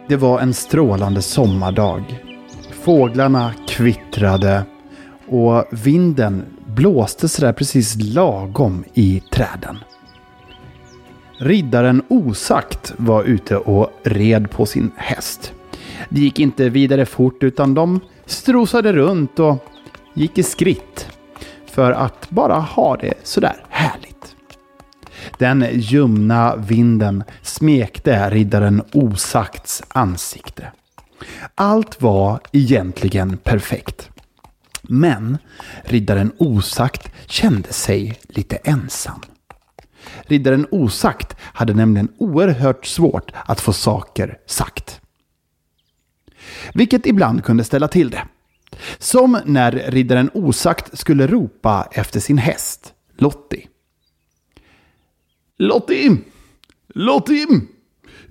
Det 0.10 0.18
var 0.18 0.40
en 0.40 0.54
strålande 0.54 1.22
sommardag. 1.22 2.24
Fåglarna 2.84 3.54
kvittrade 3.68 4.64
och 5.28 5.66
vinden 5.72 6.46
blåste 6.66 7.30
sådär 7.30 7.54
precis 7.54 7.96
lagom 7.96 8.84
i 8.94 9.24
träden. 9.32 9.78
Riddaren 11.38 12.02
Osagt 12.08 12.94
var 12.98 13.24
ute 13.24 13.58
och 13.58 13.92
red 14.04 14.52
på 14.52 14.66
sin 14.66 14.92
häst. 14.96 15.54
Det 16.10 16.22
gick 16.22 16.40
inte 16.40 16.70
vidare 16.70 17.06
fort 17.06 17.44
utan 17.44 17.74
de 17.74 18.00
strosade 18.26 18.94
runt 18.94 19.40
och 19.40 19.66
gick 20.14 20.38
i 20.38 20.44
skritt 20.44 21.08
för 21.66 21.92
att 21.92 22.30
bara 22.30 22.60
ha 22.60 22.98
det 22.98 23.14
sådär 23.24 23.66
härligt. 23.70 24.36
Den 25.38 25.66
ljumna 25.74 26.56
vinden 26.56 27.24
smekte 27.60 28.30
riddaren 28.30 28.82
Osakts 28.94 29.84
ansikte. 29.88 30.72
Allt 31.56 32.02
var 32.02 32.40
egentligen 32.52 33.38
perfekt. 33.38 34.10
Men 34.82 35.38
riddaren 35.84 36.32
Osakt 36.38 37.12
kände 37.26 37.74
sig 37.74 38.20
lite 38.30 38.56
ensam. 38.56 39.22
Riddaren 40.22 40.68
Osakt 40.72 41.36
hade 41.42 41.74
nämligen 41.74 42.12
oerhört 42.18 42.86
svårt 42.86 43.32
att 43.46 43.62
få 43.62 43.74
saker 43.74 44.38
sagt. 44.46 45.02
Vilket 46.74 47.06
ibland 47.06 47.44
kunde 47.44 47.64
ställa 47.64 47.88
till 47.88 48.10
det. 48.10 48.28
Som 48.98 49.40
när 49.46 49.72
riddaren 49.72 50.30
Osakt 50.34 51.00
skulle 51.00 51.28
ropa 51.28 51.88
efter 51.92 52.20
sin 52.20 52.38
häst, 52.38 52.94
Lottie. 53.18 53.68
Lottie! 55.58 56.18
Lottie! 56.94 57.48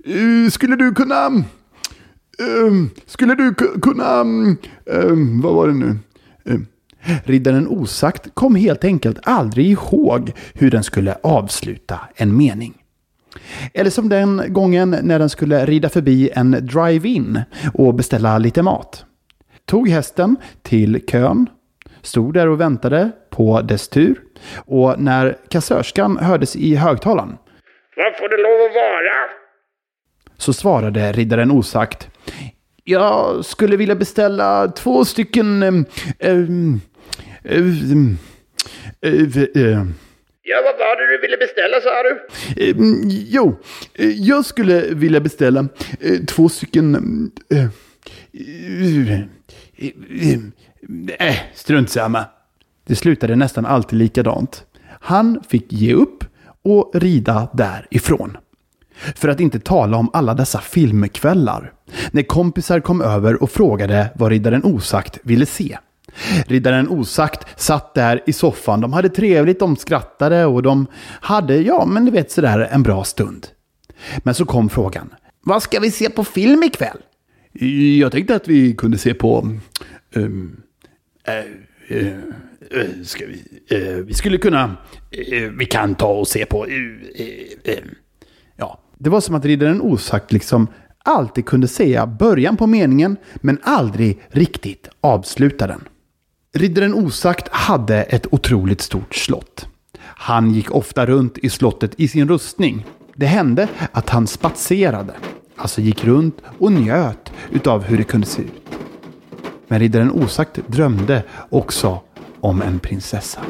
Uh, 0.07 0.49
skulle 0.49 0.75
du 0.75 0.93
kunna... 0.93 1.27
Uh, 1.27 2.87
skulle 3.05 3.35
du 3.35 3.53
kunna... 3.81 4.23
Uh, 4.23 5.41
vad 5.41 5.53
var 5.53 5.67
det 5.67 5.73
nu? 5.73 5.97
Uh, 6.49 6.59
riddaren 7.23 7.67
Osagt 7.67 8.27
kom 8.33 8.55
helt 8.55 8.83
enkelt 8.83 9.19
aldrig 9.23 9.65
ihåg 9.71 10.31
hur 10.53 10.71
den 10.71 10.83
skulle 10.83 11.15
avsluta 11.23 11.99
en 12.15 12.37
mening. 12.37 12.73
Eller 13.73 13.89
som 13.89 14.09
den 14.09 14.43
gången 14.47 14.95
när 15.03 15.19
den 15.19 15.29
skulle 15.29 15.65
rida 15.65 15.89
förbi 15.89 16.29
en 16.33 16.51
drive-in 16.51 17.41
och 17.73 17.95
beställa 17.95 18.37
lite 18.37 18.61
mat. 18.61 19.05
Tog 19.65 19.89
hästen 19.89 20.35
till 20.61 21.01
kön, 21.07 21.49
stod 22.01 22.33
där 22.33 22.47
och 22.47 22.61
väntade 22.61 23.11
på 23.29 23.61
dess 23.61 23.87
tur 23.87 24.21
och 24.55 24.99
när 24.99 25.37
kassörskan 25.49 26.17
hördes 26.17 26.55
i 26.55 26.75
högtalaren. 26.75 27.37
Vad 27.99 28.17
får 28.17 28.29
det 28.29 28.37
lov 28.37 28.69
att 28.69 28.75
vara? 28.75 29.29
Så 30.37 30.53
svarade 30.53 31.11
riddaren 31.11 31.51
osagt. 31.51 32.09
Jag 32.83 33.45
skulle 33.45 33.77
vilja 33.77 33.95
beställa 33.95 34.67
två 34.67 35.05
stycken... 35.05 35.63
Ähm, 35.63 35.85
ähm, 36.19 36.81
ähm, 39.01 39.93
Ja, 40.41 40.57
vad 40.65 40.77
var 40.79 40.95
det 40.95 41.11
du 41.11 41.21
ville 41.21 41.37
beställa 41.37 41.81
sa 41.81 42.03
du? 42.03 42.27
Jo, 43.29 43.59
jag 44.15 44.45
skulle 44.45 44.81
vilja 44.81 45.19
beställa 45.19 45.67
eh, 45.99 46.25
två 46.27 46.49
stycken... 46.49 46.95
Eh, 47.49 47.67
äh, 51.19 51.35
strunt 51.53 51.89
samma. 51.89 52.25
Det 52.87 52.95
slutade 52.95 53.35
nästan 53.35 53.65
alltid 53.65 53.99
likadant. 53.99 54.65
Han 55.01 55.43
fick 55.49 55.71
ge 55.71 55.93
upp 55.93 56.23
och 56.71 56.91
rida 56.93 57.47
därifrån. 57.53 58.37
För 59.15 59.29
att 59.29 59.39
inte 59.39 59.59
tala 59.59 59.97
om 59.97 60.09
alla 60.13 60.33
dessa 60.33 60.59
filmkvällar. 60.59 61.73
När 62.11 62.23
kompisar 62.23 62.79
kom 62.79 63.01
över 63.01 63.43
och 63.43 63.51
frågade 63.51 64.09
vad 64.15 64.31
Riddaren 64.31 64.63
Osagt 64.63 65.19
ville 65.23 65.45
se. 65.45 65.77
Riddaren 66.47 66.89
Osagt 66.89 67.61
satt 67.61 67.93
där 67.93 68.23
i 68.25 68.33
soffan. 68.33 68.81
De 68.81 68.93
hade 68.93 69.09
trevligt, 69.09 69.59
de 69.59 69.75
skrattade 69.75 70.45
och 70.45 70.63
de 70.63 70.87
hade, 71.03 71.55
ja 71.55 71.85
men 71.85 72.05
du 72.05 72.11
vet 72.11 72.31
sådär 72.31 72.67
en 72.71 72.83
bra 72.83 73.03
stund. 73.03 73.47
Men 74.17 74.33
så 74.33 74.45
kom 74.45 74.69
frågan. 74.69 75.13
Vad 75.41 75.63
ska 75.63 75.79
vi 75.79 75.91
se 75.91 76.09
på 76.09 76.23
film 76.23 76.63
ikväll? 76.63 76.97
Jag 77.99 78.11
tänkte 78.11 78.35
att 78.35 78.47
vi 78.47 78.73
kunde 78.73 78.97
se 78.97 79.13
på... 79.13 79.49
Um, 80.15 80.61
uh, 81.27 81.97
uh, 81.97 82.07
uh, 82.07 82.13
Eh, 82.71 83.03
ska 83.03 83.25
vi, 83.25 83.43
eh, 83.67 83.95
vi 83.95 84.13
skulle 84.13 84.37
kunna... 84.37 84.77
Eh, 85.11 85.41
vi 85.41 85.65
kan 85.65 85.95
ta 85.95 86.07
och 86.07 86.27
se 86.27 86.45
på... 86.45 86.67
ja, 88.55 88.79
det 88.97 89.09
var 89.09 89.21
som 89.21 89.35
att 89.35 89.45
riddaren 89.45 89.81
osagt 89.81 90.31
liksom 90.31 90.67
alltid 91.05 91.45
kunde 91.45 91.67
säga 91.67 92.07
början 92.07 92.57
på 92.57 92.67
meningen 92.67 93.17
men 93.35 93.57
aldrig 93.63 94.19
riktigt 94.29 94.89
avsluta 95.01 95.67
den. 95.67 95.83
Riddaren 96.53 96.93
Osagt 96.93 97.47
hade 97.47 98.03
ett 98.03 98.33
otroligt 98.33 98.81
stort 98.81 99.15
slott. 99.15 99.67
Han 100.01 100.51
gick 100.51 100.71
ofta 100.71 101.05
runt 101.05 101.37
i 101.37 101.49
slottet 101.49 101.91
i 101.97 102.07
sin 102.07 102.27
rustning. 102.27 102.85
Det 103.15 103.25
hände 103.25 103.67
att 103.91 104.09
han 104.09 104.27
spatserade, 104.27 105.13
alltså 105.55 105.81
gick 105.81 106.05
runt 106.05 106.37
och 106.59 106.71
njöt 106.71 107.31
utav 107.51 107.83
hur 107.83 107.97
det 107.97 108.03
kunde 108.03 108.27
se 108.27 108.41
ut. 108.41 108.79
Men 109.67 109.79
riddaren 109.79 110.11
Osagt 110.11 110.59
drömde 110.67 111.23
också 111.49 112.01
om 112.41 112.61
en 112.61 112.79
prinsessa. 112.79 113.41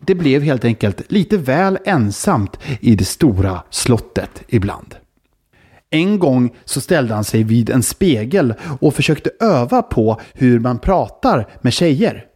det 0.00 0.14
blev 0.14 0.42
helt 0.42 0.64
enkelt 0.64 1.12
lite 1.12 1.36
väl 1.36 1.78
ensamt 1.84 2.58
i 2.80 2.94
det 2.94 3.04
stora 3.04 3.62
slottet 3.70 4.42
ibland. 4.48 4.94
En 5.90 6.18
gång 6.18 6.54
så 6.64 6.80
ställde 6.80 7.14
han 7.14 7.24
sig 7.24 7.42
vid 7.42 7.70
en 7.70 7.82
spegel 7.82 8.54
och 8.80 8.94
försökte 8.94 9.30
öva 9.40 9.82
på 9.82 10.20
hur 10.32 10.58
man 10.60 10.78
pratar 10.78 11.48
med 11.60 11.72
tjejer. 11.72 12.26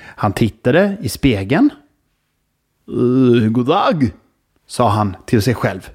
Han 0.00 0.32
tittade 0.32 0.96
i 1.02 1.08
spegeln. 1.08 1.70
Eh, 2.88 2.94
uh, 2.94 3.48
god 3.48 3.66
dag, 3.66 4.10
sa 4.66 4.88
han 4.88 5.16
till 5.26 5.42
sig 5.42 5.54
själv. 5.54 5.90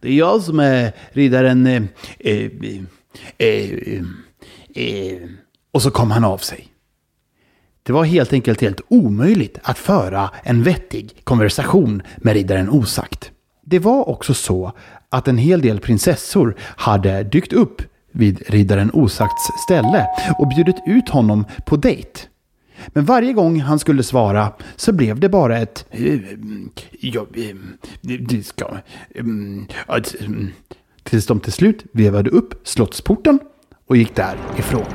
Det 0.00 0.08
är 0.08 0.12
jag 0.12 0.42
som 0.42 0.60
är 0.60 0.92
riddaren... 1.10 1.66
Eh, 1.66 1.82
eh, 2.18 2.50
eh, 2.58 2.84
eh, 3.38 4.02
eh. 4.74 5.28
och 5.72 5.82
så 5.82 5.90
kom 5.90 6.10
han 6.10 6.24
av 6.24 6.38
sig. 6.38 6.69
Det 7.90 7.94
var 7.94 8.04
helt 8.04 8.32
enkelt 8.32 8.60
helt 8.60 8.80
omöjligt 8.88 9.58
att 9.62 9.78
föra 9.78 10.30
en 10.42 10.62
vettig 10.62 11.20
konversation 11.24 12.02
med 12.16 12.34
riddaren 12.34 12.70
Osakt. 12.70 13.30
Det 13.64 13.78
var 13.78 14.08
också 14.08 14.34
så 14.34 14.72
att 15.08 15.28
en 15.28 15.38
hel 15.38 15.60
del 15.60 15.80
prinsessor 15.80 16.56
hade 16.60 17.22
dykt 17.22 17.52
upp 17.52 17.82
vid 18.12 18.42
riddaren 18.46 18.90
Osakts 18.92 19.50
ställe 19.66 20.06
och 20.38 20.48
bjudit 20.48 20.76
ut 20.86 21.08
honom 21.08 21.44
på 21.66 21.76
dejt. 21.76 22.20
Men 22.88 23.04
varje 23.04 23.32
gång 23.32 23.60
han 23.60 23.78
skulle 23.78 24.02
svara 24.02 24.52
så 24.76 24.92
blev 24.92 25.20
det 25.20 25.28
bara 25.28 25.58
ett 25.58 25.86
eh, 25.90 26.20
ja, 27.00 27.26
eh, 27.34 27.56
det 28.00 28.46
ska, 28.46 28.76
eh, 29.14 29.24
tills 31.02 31.26
de 31.26 31.40
till 31.40 31.52
slut 31.52 31.84
vevade 31.92 32.30
upp 32.30 32.54
slottsporten 32.64 33.38
och 33.86 33.96
gick 33.96 34.16
därifrån. 34.16 34.86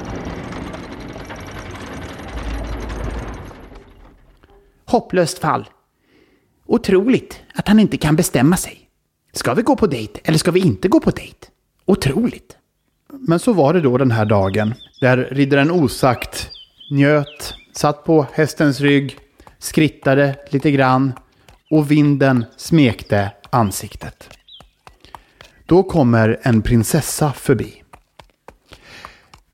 Hopplöst 4.96 5.40
fall. 5.40 5.70
Otroligt 6.66 7.40
att 7.54 7.68
han 7.68 7.80
inte 7.80 7.98
kan 7.98 8.16
bestämma 8.16 8.58
sig. 8.58 8.90
Ska 9.34 9.54
vi 9.54 9.62
gå 9.62 9.76
på 9.76 9.88
dejt 9.88 10.20
eller 10.24 10.38
ska 10.38 10.52
vi 10.52 10.60
inte 10.60 10.88
gå 10.88 11.00
på 11.00 11.12
dejt? 11.12 11.48
Otroligt. 11.86 12.58
Men 13.14 13.40
så 13.40 13.54
var 13.54 13.74
det 13.74 13.82
då 13.82 13.98
den 13.98 14.12
här 14.12 14.26
dagen 14.26 14.74
där 15.02 15.18
riddaren 15.32 15.72
osagt 15.72 16.50
njöt, 16.92 17.54
satt 17.74 18.04
på 18.04 18.28
hästens 18.34 18.82
rygg, 18.82 19.18
skrittade 19.60 20.36
lite 20.50 20.72
grann 20.72 21.14
och 21.72 21.92
vinden 21.92 22.46
smekte 22.58 23.32
ansiktet. 23.50 24.30
Då 25.66 25.84
kommer 25.84 26.40
en 26.42 26.62
prinsessa 26.62 27.34
förbi. 27.34 27.84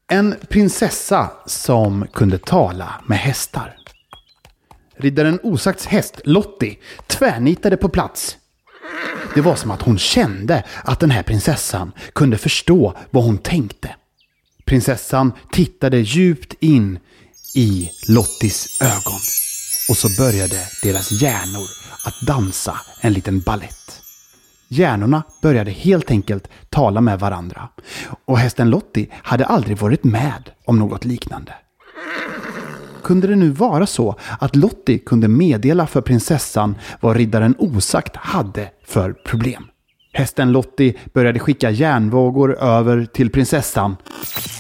En 0.08 0.36
prinsessa 0.50 1.32
som 1.46 2.08
kunde 2.14 2.38
tala 2.38 3.02
med 3.06 3.18
hästar. 3.18 3.81
Riddaren 5.02 5.40
Osakts 5.44 5.86
häst, 5.86 6.22
Lottie, 6.24 6.78
tvärnitade 7.08 7.78
på 7.78 7.90
plats. 7.90 8.38
Det 9.34 9.42
var 9.42 9.56
som 9.56 9.72
att 9.72 9.82
hon 9.82 9.98
kände 9.98 10.64
att 10.84 11.00
den 11.00 11.12
här 11.12 11.24
prinsessan 11.24 11.92
kunde 12.14 12.38
förstå 12.38 12.94
vad 13.10 13.24
hon 13.24 13.38
tänkte. 13.38 13.96
Prinsessan 14.66 15.32
tittade 15.52 15.98
djupt 15.98 16.54
in 16.60 17.00
i 17.56 17.90
Lottis 18.08 18.82
ögon. 18.82 19.20
Och 19.90 19.98
så 19.98 20.08
började 20.18 20.68
deras 20.84 21.12
hjärnor 21.12 21.68
att 22.06 22.28
dansa 22.28 22.78
en 23.02 23.14
liten 23.14 23.40
ballett. 23.40 24.02
Hjärnorna 24.68 25.24
började 25.42 25.72
helt 25.72 26.12
enkelt 26.12 26.48
tala 26.70 27.02
med 27.02 27.20
varandra. 27.20 27.70
Och 28.26 28.40
hästen 28.40 28.70
Lottie 28.70 29.08
hade 29.12 29.46
aldrig 29.46 29.78
varit 29.78 30.04
med 30.04 30.50
om 30.66 30.80
något 30.80 31.06
liknande. 31.06 31.54
Kunde 33.04 33.28
det 33.28 33.36
nu 33.36 33.50
vara 33.50 33.86
så 33.86 34.16
att 34.40 34.56
Lottie 34.56 34.98
kunde 34.98 35.28
meddela 35.28 35.88
för 35.88 36.02
prinsessan 36.02 36.76
vad 37.00 37.18
riddaren 37.18 37.56
Osagt 37.58 38.16
hade 38.16 38.70
för 38.86 39.14
problem? 39.14 39.66
Hästen 40.14 40.52
Lottie 40.52 40.94
började 41.14 41.40
skicka 41.40 41.70
järnvågor 41.70 42.58
över 42.60 43.06
till 43.06 43.30
prinsessan 43.30 43.96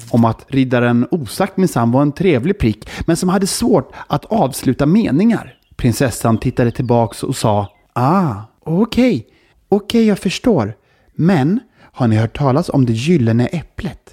om 0.10 0.26
att 0.26 0.46
riddaren 0.48 1.08
Osagt 1.12 1.58
minsann 1.58 1.92
var 1.92 2.02
en 2.02 2.12
trevlig 2.12 2.60
prick 2.60 2.90
men 3.06 3.18
som 3.18 3.30
hade 3.30 3.48
svårt 3.48 3.94
att 4.08 4.26
avsluta 4.26 4.86
meningar. 4.86 5.54
Prinsessan 5.76 6.38
tittade 6.38 6.72
tillbaks 6.72 7.24
och 7.24 7.36
sa 7.36 7.68
Ah, 7.94 8.36
okej, 8.64 8.82
okay. 8.82 9.24
okej 9.70 10.00
okay, 10.00 10.04
jag 10.04 10.20
förstår. 10.20 10.74
Men 11.14 11.60
har 11.94 12.08
ni 12.08 12.16
hört 12.16 12.38
talas 12.38 12.70
om 12.70 12.86
det 12.86 12.94
gyllene 12.94 13.46
äpplet? 13.46 14.11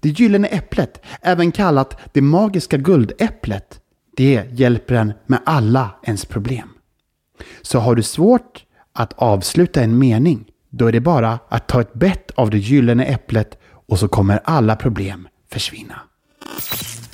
Det 0.00 0.08
gyllene 0.08 0.48
äpplet, 0.48 1.02
även 1.22 1.52
kallat 1.52 1.98
det 2.12 2.22
magiska 2.22 2.76
guldäpplet, 2.76 3.80
det 4.16 4.44
hjälper 4.52 4.94
en 4.94 5.12
med 5.26 5.40
alla 5.46 5.90
ens 6.02 6.24
problem. 6.24 6.68
Så 7.62 7.78
har 7.78 7.94
du 7.94 8.02
svårt 8.02 8.64
att 8.92 9.12
avsluta 9.12 9.82
en 9.82 9.98
mening, 9.98 10.44
då 10.70 10.86
är 10.86 10.92
det 10.92 11.00
bara 11.00 11.38
att 11.48 11.68
ta 11.68 11.80
ett 11.80 11.94
bett 11.94 12.30
av 12.30 12.50
det 12.50 12.58
gyllene 12.58 13.04
äpplet 13.04 13.58
och 13.64 13.98
så 13.98 14.08
kommer 14.08 14.40
alla 14.44 14.76
problem 14.76 15.28
försvinna. 15.50 16.00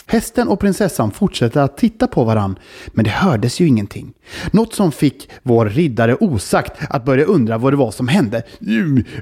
Hästen 0.07 0.49
och 0.49 0.61
prinsessan 0.61 1.11
fortsätter 1.11 1.61
att 1.61 1.77
titta 1.77 2.07
på 2.07 2.25
varann, 2.25 2.59
men 2.93 3.05
det 3.05 3.11
hördes 3.11 3.61
ju 3.61 3.67
ingenting. 3.67 4.13
Något 4.53 4.75
som 4.75 4.93
fick 4.93 5.31
vår 5.43 5.67
riddare 5.67 6.15
osagt 6.15 6.73
att 6.91 7.05
börja 7.05 7.25
undra 7.25 7.59
vad 7.59 7.73
det 7.73 7.77
var 7.77 7.91
som 7.91 8.09
hände. 8.09 8.43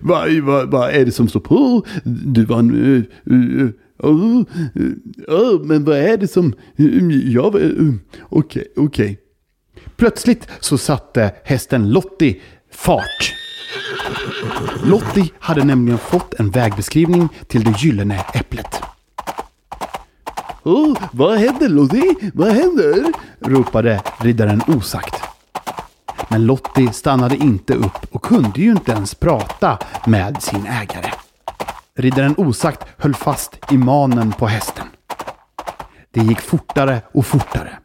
Vad 0.03 0.33
va, 0.33 0.65
va 0.65 0.91
är 0.91 1.05
det 1.05 1.13
som 1.13 1.29
står 1.29 1.41
på? 1.41 1.83
Du 2.05 2.45
var... 2.45 2.63
Uh, 2.63 3.03
uh, 3.31 3.71
uh, 4.05 4.45
uh, 5.31 5.61
men 5.63 5.85
vad 5.85 5.97
är 5.97 6.17
det 6.17 6.29
som... 6.29 6.55
Ja, 7.25 7.43
okej, 7.47 7.75
okej. 8.29 8.29
Okay, 8.31 8.65
okay. 8.77 9.17
Plötsligt 9.97 10.49
så 10.61 10.79
satte 10.79 11.35
hästen 11.45 11.91
Lottie 11.91 12.41
fart. 12.73 13.35
Lottie 14.85 15.31
hade 15.39 15.65
nämligen 15.65 15.99
fått 15.99 16.35
en 16.35 16.51
vägbeskrivning 16.51 17.29
till 17.47 17.65
det 17.65 17.75
gyllene 17.79 18.25
äpplet. 18.35 18.83
Oh, 20.65 20.99
vad 21.13 21.39
händer 21.39 21.69
Lottie? 21.69 22.31
Vad 22.35 22.49
händer? 22.49 23.13
ropade 23.41 24.03
riddaren 24.19 24.63
osagt. 24.67 25.23
Men 26.29 26.47
Lottie 26.47 26.93
stannade 26.93 27.37
inte 27.37 27.75
upp 27.75 28.07
och 28.11 28.23
kunde 28.23 28.61
ju 28.61 28.71
inte 28.71 28.93
ens 28.93 29.15
prata 29.15 29.79
med 30.07 30.43
sin 30.43 30.67
ägare. 30.67 31.13
Riddaren 31.99 32.35
osagt 32.39 32.87
höll 32.99 33.15
fast 33.15 33.73
i 33.73 33.79
manen 33.79 34.33
på 34.33 34.47
hästen. 34.47 34.87
Det 36.11 36.21
gick 36.21 36.41
fortare 36.41 37.03
och 37.13 37.27
fortare. 37.27 37.79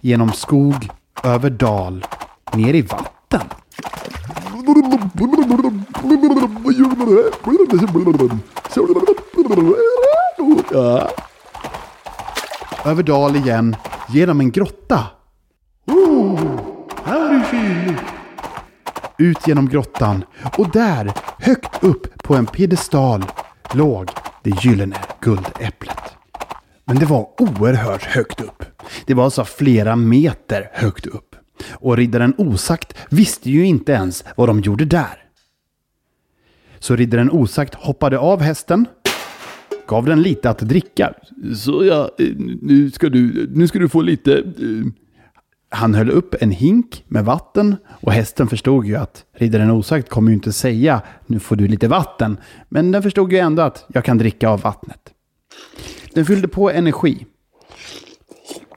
Genom 0.00 0.32
skog, 0.32 0.88
över 1.22 1.50
dal, 1.50 2.06
ner 2.52 2.74
i 2.74 2.82
vatten. 2.82 3.40
Ja. 10.72 11.10
Över 12.86 13.02
dal 13.02 13.36
igen, 13.36 13.76
genom 14.08 14.40
en 14.40 14.50
grotta. 14.50 15.06
Oh, 15.86 16.40
här 17.04 17.34
är 17.34 17.40
fin! 17.40 17.96
Ut 19.18 19.48
genom 19.48 19.68
grottan 19.68 20.24
och 20.58 20.70
där, 20.70 21.12
högt 21.38 21.84
upp 21.84 22.22
på 22.22 22.34
en 22.34 22.46
piedestal, 22.46 23.24
låg 23.72 24.10
det 24.42 24.64
gyllene 24.64 24.96
guldäpplet. 25.20 25.98
Men 26.84 26.98
det 26.98 27.06
var 27.06 27.28
oerhört 27.42 28.02
högt 28.02 28.40
upp. 28.40 28.64
Det 29.06 29.14
var 29.14 29.24
alltså 29.24 29.44
flera 29.44 29.96
meter 29.96 30.70
högt 30.72 31.06
upp. 31.06 31.36
Och 31.72 31.96
riddaren 31.96 32.34
Osakt 32.38 32.94
visste 33.10 33.50
ju 33.50 33.66
inte 33.66 33.92
ens 33.92 34.24
vad 34.36 34.48
de 34.48 34.60
gjorde 34.60 34.84
där. 34.84 35.24
Så 36.78 36.96
riddaren 36.96 37.30
Osakt 37.30 37.74
hoppade 37.74 38.18
av 38.18 38.40
hästen, 38.40 38.86
gav 39.86 40.06
den 40.06 40.22
lite 40.22 40.50
att 40.50 40.58
dricka. 40.58 41.12
Så 41.56 41.84
ja, 41.84 42.10
nu 42.62 42.90
ska 42.90 43.08
du, 43.08 43.50
nu 43.54 43.68
ska 43.68 43.78
du 43.78 43.88
få 43.88 44.00
lite... 44.02 44.38
Eh. 44.38 44.92
Han 45.68 45.94
höll 45.94 46.10
upp 46.10 46.34
en 46.40 46.50
hink 46.50 47.04
med 47.08 47.24
vatten 47.24 47.76
och 48.00 48.12
hästen 48.12 48.48
förstod 48.48 48.86
ju 48.86 48.96
att 48.96 49.24
riddaren 49.36 49.70
osagt 49.70 50.08
kommer 50.08 50.28
ju 50.30 50.34
inte 50.34 50.52
säga 50.52 51.02
nu 51.26 51.38
får 51.38 51.56
du 51.56 51.68
lite 51.68 51.88
vatten. 51.88 52.36
Men 52.68 52.92
den 52.92 53.02
förstod 53.02 53.32
ju 53.32 53.38
ändå 53.38 53.62
att 53.62 53.84
jag 53.88 54.04
kan 54.04 54.18
dricka 54.18 54.48
av 54.48 54.60
vattnet. 54.60 55.00
Den 56.12 56.26
fyllde 56.26 56.48
på 56.48 56.70
energi. 56.70 57.26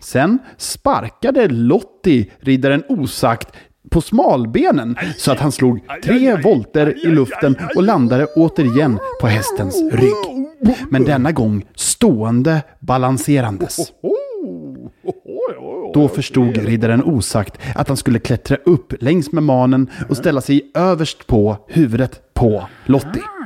Sen 0.01 0.39
sparkade 0.57 1.47
Lottie 1.47 2.31
riddaren 2.39 2.83
osagt 2.89 3.47
på 3.91 4.01
smalbenen 4.01 4.97
så 5.17 5.31
att 5.31 5.39
han 5.39 5.51
slog 5.51 5.79
tre 6.03 6.35
volter 6.35 7.05
i 7.05 7.07
luften 7.07 7.55
och 7.75 7.83
landade 7.83 8.25
återigen 8.25 8.99
på 9.21 9.27
hästens 9.27 9.81
rygg. 9.91 10.36
Men 10.89 11.05
denna 11.05 11.31
gång 11.31 11.65
stående 11.75 12.61
balanserandes. 12.79 13.91
Då 15.93 16.07
förstod 16.07 16.57
riddaren 16.57 17.03
osagt 17.03 17.57
att 17.75 17.87
han 17.87 17.97
skulle 17.97 18.19
klättra 18.19 18.57
upp 18.65 18.93
längs 18.99 19.31
med 19.31 19.43
manen 19.43 19.89
och 20.09 20.17
ställa 20.17 20.41
sig 20.41 20.71
överst 20.73 21.27
på 21.27 21.57
huvudet 21.67 22.33
på 22.33 22.67
Lottie. 22.85 23.36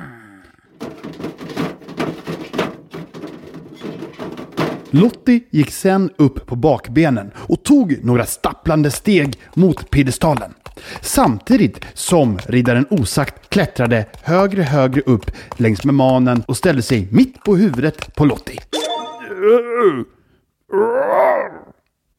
Lottie 4.93 5.39
gick 5.49 5.71
sen 5.71 6.09
upp 6.17 6.45
på 6.45 6.55
bakbenen 6.55 7.31
och 7.35 7.63
tog 7.63 8.03
några 8.03 8.25
stapplande 8.25 8.91
steg 8.91 9.39
mot 9.53 9.89
piedestalen. 9.89 10.53
Samtidigt 11.01 11.85
som 11.93 12.39
riddaren 12.45 12.85
osagt 12.89 13.49
klättrade 13.49 14.05
högre 14.21 14.61
högre 14.61 15.01
upp 15.01 15.31
längs 15.57 15.85
med 15.85 15.95
manen 15.95 16.43
och 16.47 16.57
ställde 16.57 16.81
sig 16.81 17.07
mitt 17.11 17.43
på 17.43 17.55
huvudet 17.55 18.15
på 18.15 18.25
Lottie. 18.25 18.59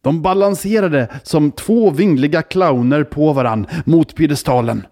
De 0.02 0.22
balanserade 0.22 1.08
som 1.22 1.50
två 1.50 1.90
vingliga 1.90 2.42
clowner 2.42 3.04
på 3.04 3.32
varann 3.32 3.66
mot 3.84 4.16
piedestalen. 4.16 4.86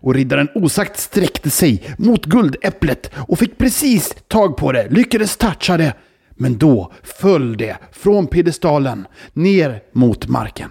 Och 0.00 0.14
riddaren 0.14 0.48
osagt 0.54 0.98
sträckte 0.98 1.50
sig 1.50 1.94
mot 1.98 2.24
guldäpplet 2.24 3.10
och 3.16 3.38
fick 3.38 3.58
precis 3.58 4.16
tag 4.28 4.56
på 4.56 4.72
det, 4.72 4.88
lyckades 4.90 5.36
toucha 5.36 5.76
det. 5.76 5.94
Men 6.36 6.58
då 6.58 6.92
föll 7.02 7.56
det 7.56 7.76
från 7.92 8.26
piedestalen 8.26 9.06
ner 9.32 9.82
mot 9.92 10.28
marken. 10.28 10.70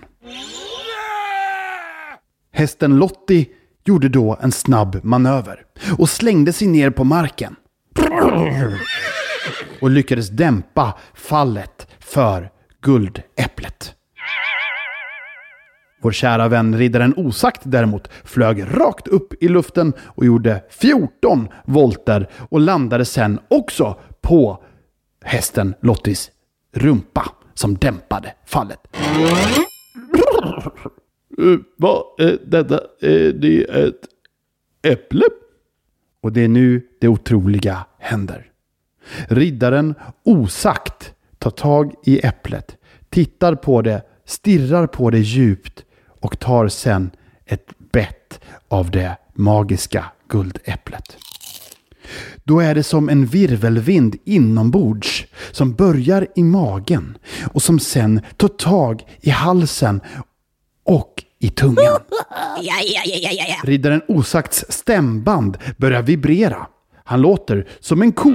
Hästen 2.51 2.97
Lottie 2.97 3.45
gjorde 3.85 4.09
då 4.09 4.37
en 4.41 4.51
snabb 4.51 4.99
manöver 5.03 5.59
och 5.97 6.09
slängde 6.09 6.53
sig 6.53 6.67
ner 6.67 6.89
på 6.89 7.03
marken. 7.03 7.55
Och 9.81 9.89
lyckades 9.89 10.29
dämpa 10.29 10.97
fallet 11.13 11.87
för 11.99 12.49
guldäpplet. 12.81 13.95
Vår 16.01 16.11
kära 16.11 16.47
vän 16.47 16.77
riddaren 16.77 17.13
Osakt 17.17 17.61
däremot 17.63 18.09
flög 18.23 18.63
rakt 18.63 19.07
upp 19.07 19.43
i 19.43 19.47
luften 19.47 19.93
och 19.99 20.25
gjorde 20.25 20.63
14 20.69 21.47
volter 21.65 22.29
och 22.49 22.59
landade 22.59 23.05
sen 23.05 23.39
också 23.47 23.99
på 24.21 24.63
hästen 25.25 25.73
Lottis 25.81 26.31
rumpa 26.71 27.31
som 27.53 27.75
dämpade 27.75 28.33
fallet. 28.45 28.79
Uh, 31.39 31.59
vad 31.75 32.03
är 32.17 32.39
detta? 32.45 32.79
Är 33.01 33.33
det 33.33 33.63
ett 33.63 34.01
äpple? 34.81 35.25
Och 36.21 36.31
det 36.31 36.41
är 36.41 36.47
nu 36.47 36.87
det 37.01 37.07
otroliga 37.07 37.85
händer. 37.99 38.51
Riddaren 39.27 39.95
osagt 40.23 41.13
tar 41.37 41.51
tag 41.51 41.93
i 42.03 42.25
äpplet, 42.25 42.77
tittar 43.09 43.55
på 43.55 43.81
det, 43.81 44.01
stirrar 44.25 44.87
på 44.87 45.09
det 45.09 45.19
djupt 45.19 45.85
och 46.07 46.39
tar 46.39 46.67
sen 46.67 47.11
ett 47.45 47.73
bett 47.77 48.39
av 48.67 48.91
det 48.91 49.17
magiska 49.33 50.05
guldäpplet. 50.27 51.17
Då 52.43 52.59
är 52.59 52.75
det 52.75 52.83
som 52.83 53.09
en 53.09 53.25
virvelvind 53.25 54.15
inombords 54.25 55.25
som 55.51 55.73
börjar 55.73 56.27
i 56.35 56.43
magen 56.43 57.17
och 57.53 57.61
som 57.61 57.79
sen 57.79 58.21
tar 58.37 58.47
tag 58.47 59.01
i 59.21 59.29
halsen 59.29 60.01
och 60.85 61.23
i 61.39 61.49
tungan. 61.49 61.99
Ja, 62.61 62.73
ja, 62.83 63.01
ja, 63.05 63.29
ja, 63.31 63.45
ja. 63.47 63.55
Riddaren 63.63 64.01
Osakts 64.07 64.65
stämband 64.69 65.57
börjar 65.77 66.01
vibrera. 66.01 66.67
Han 67.03 67.21
låter 67.21 67.67
som 67.79 68.01
en 68.01 68.11
ko. 68.11 68.33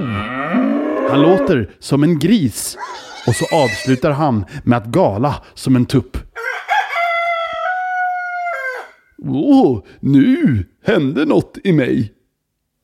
Han 1.09 1.21
låter 1.21 1.71
som 1.79 2.03
en 2.03 2.19
gris. 2.19 2.77
Och 3.27 3.35
så 3.35 3.45
avslutar 3.55 4.11
han 4.11 4.45
med 4.63 4.77
att 4.77 4.85
gala 4.85 5.35
som 5.53 5.75
en 5.75 5.85
tupp. 5.85 6.17
Åh, 9.27 9.79
nu 9.99 10.65
hände 10.85 11.25
något 11.25 11.57
i 11.63 11.71
mig. 11.73 12.13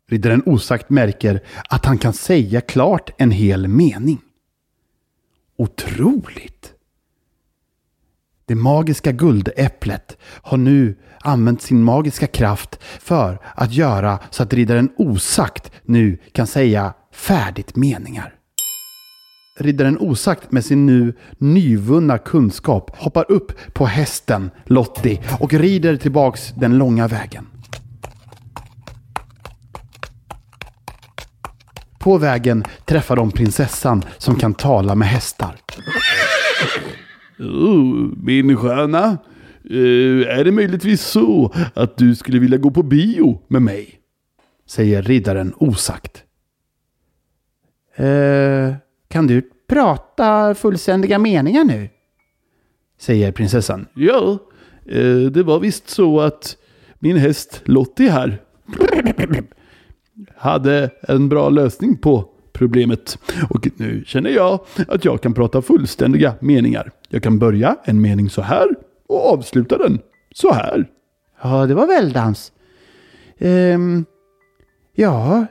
Riddaren 0.10 0.43
Osagt 0.46 0.89
märker 0.89 1.43
att 1.70 1.86
han 1.86 1.98
kan 1.98 2.13
säga 2.13 2.62
klart 2.62 3.10
en 3.17 3.32
hel 3.32 3.67
mening. 3.67 4.22
Otroligt! 5.58 6.74
Det 8.46 8.56
magiska 8.56 9.12
guldäpplet 9.12 10.17
har 10.22 10.58
nu 10.58 10.96
använt 11.20 11.62
sin 11.62 11.84
magiska 11.84 12.28
kraft 12.28 12.80
för 13.00 13.39
att 13.56 13.74
göra 13.74 14.20
så 14.30 14.43
att 14.43 14.54
riddaren 14.54 14.89
osagt 14.98 15.72
nu 15.84 16.17
kan 16.32 16.48
säga 16.48 16.93
färdigt 17.12 17.76
meningar. 17.76 18.34
Riddaren 19.60 19.98
osagt 20.00 20.52
med 20.52 20.65
sin 20.65 20.86
nu 20.86 21.13
nyvunna 21.38 22.17
kunskap 22.17 22.96
hoppar 22.98 23.32
upp 23.32 23.52
på 23.74 23.86
hästen 23.86 24.52
Lottie 24.65 25.24
och 25.39 25.54
rider 25.54 25.96
tillbaks 25.96 26.54
den 26.58 26.78
långa 26.78 27.08
vägen. 27.08 27.48
På 31.99 32.17
vägen 32.17 32.63
träffar 32.86 33.15
de 33.15 33.31
prinsessan 33.31 34.03
som 34.17 34.36
kan 34.36 34.53
tala 34.53 34.95
med 34.95 35.07
hästar. 35.07 35.55
Oh, 37.39 38.10
min 38.17 38.57
sköna. 38.57 39.17
Eh, 39.69 40.38
är 40.38 40.43
det 40.43 40.51
möjligtvis 40.51 41.01
så 41.01 41.53
att 41.73 41.97
du 41.97 42.15
skulle 42.15 42.39
vilja 42.39 42.57
gå 42.57 42.71
på 42.71 42.83
bio 42.83 43.41
med 43.47 43.62
mig? 43.62 43.99
Säger 44.67 45.01
riddaren 45.01 45.53
osagt. 45.57 46.23
Eh, 47.95 48.75
kan 49.07 49.27
du 49.27 49.49
prata 49.67 50.55
fullständiga 50.55 51.19
meningar 51.19 51.63
nu? 51.63 51.89
Säger 52.99 53.31
prinsessan. 53.31 53.88
Ja, 53.93 54.38
eh, 54.86 55.15
det 55.31 55.43
var 55.43 55.60
visst 55.60 55.89
så 55.89 56.19
att 56.19 56.57
min 56.99 57.17
häst 57.17 57.62
Lottie 57.65 58.10
här 58.12 58.41
hade 60.36 60.89
en 61.01 61.30
bra 61.30 61.49
lösning 61.49 61.97
på 61.97 62.30
problemet. 62.53 63.17
Och 63.49 63.67
nu 63.75 64.03
känner 64.06 64.30
jag 64.30 64.60
att 64.88 65.06
jag 65.06 65.21
kan 65.21 65.34
prata 65.34 65.62
fullständiga 65.62 66.34
meningar. 66.39 66.91
Jag 67.10 67.23
kan 67.23 67.39
börja 67.39 67.77
en 67.84 68.01
mening 68.01 68.30
så 68.30 68.41
här 68.41 68.67
och 69.08 69.34
avsluta 69.34 69.77
den 69.77 69.99
så 70.34 70.53
här. 70.53 70.88
Ja, 71.41 71.65
det 71.65 71.73
var 71.73 71.88
väldans. 71.88 72.51
Ehm, 73.39 74.06
ja, 74.95 75.45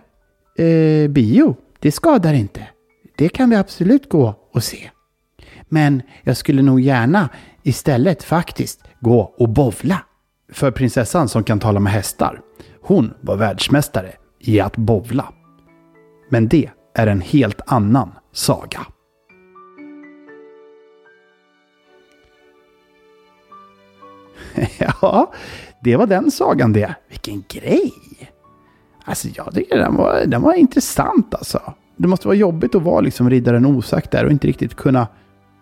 eh, 0.59 1.11
bio, 1.11 1.57
det 1.81 1.93
skadar 1.93 2.35
inte. 2.35 2.69
Det 3.17 3.29
kan 3.29 3.51
vi 3.51 3.57
absolut 3.57 4.09
gå 4.09 4.35
och 4.53 4.65
se. 4.65 4.91
Men 5.69 6.03
jag 6.23 6.37
skulle 6.37 6.63
nog 6.63 6.81
gärna 6.81 7.29
istället 7.63 8.23
faktiskt 8.23 8.81
gå 9.01 9.35
och 9.37 9.49
bovla. 9.49 10.03
För 10.53 10.71
prinsessan 10.71 11.29
som 11.29 11.45
kan 11.45 11.61
tala 11.61 11.81
med 11.81 11.93
hästar, 11.93 12.41
hon 12.81 13.15
var 13.21 13.37
världsmästare 13.37 14.13
i 14.49 14.61
att 14.61 14.77
bovla. 14.77 15.33
Men 16.29 16.49
det 16.49 16.71
är 16.95 17.07
en 17.07 17.21
helt 17.21 17.61
annan 17.67 18.13
saga. 18.33 18.81
ja, 24.79 25.33
det 25.81 25.97
var 25.97 26.07
den 26.07 26.31
sagan 26.31 26.73
det. 26.73 26.95
Vilken 27.09 27.45
grej! 27.49 27.93
Alltså 29.05 29.29
jag 29.35 29.55
tycker 29.55 29.79
den 29.79 29.97
var, 29.97 30.27
den 30.27 30.43
var 30.43 30.55
intressant 30.55 31.35
alltså. 31.35 31.61
Det 31.97 32.09
måste 32.09 32.29
vara 32.29 32.37
jobbigt 32.37 32.75
att 32.75 32.83
vara 32.83 33.01
liksom 33.01 33.31
riddaren 33.31 33.67
osagt 33.67 34.11
där 34.11 34.25
och 34.25 34.31
inte 34.31 34.47
riktigt 34.47 34.75
kunna 34.75 35.09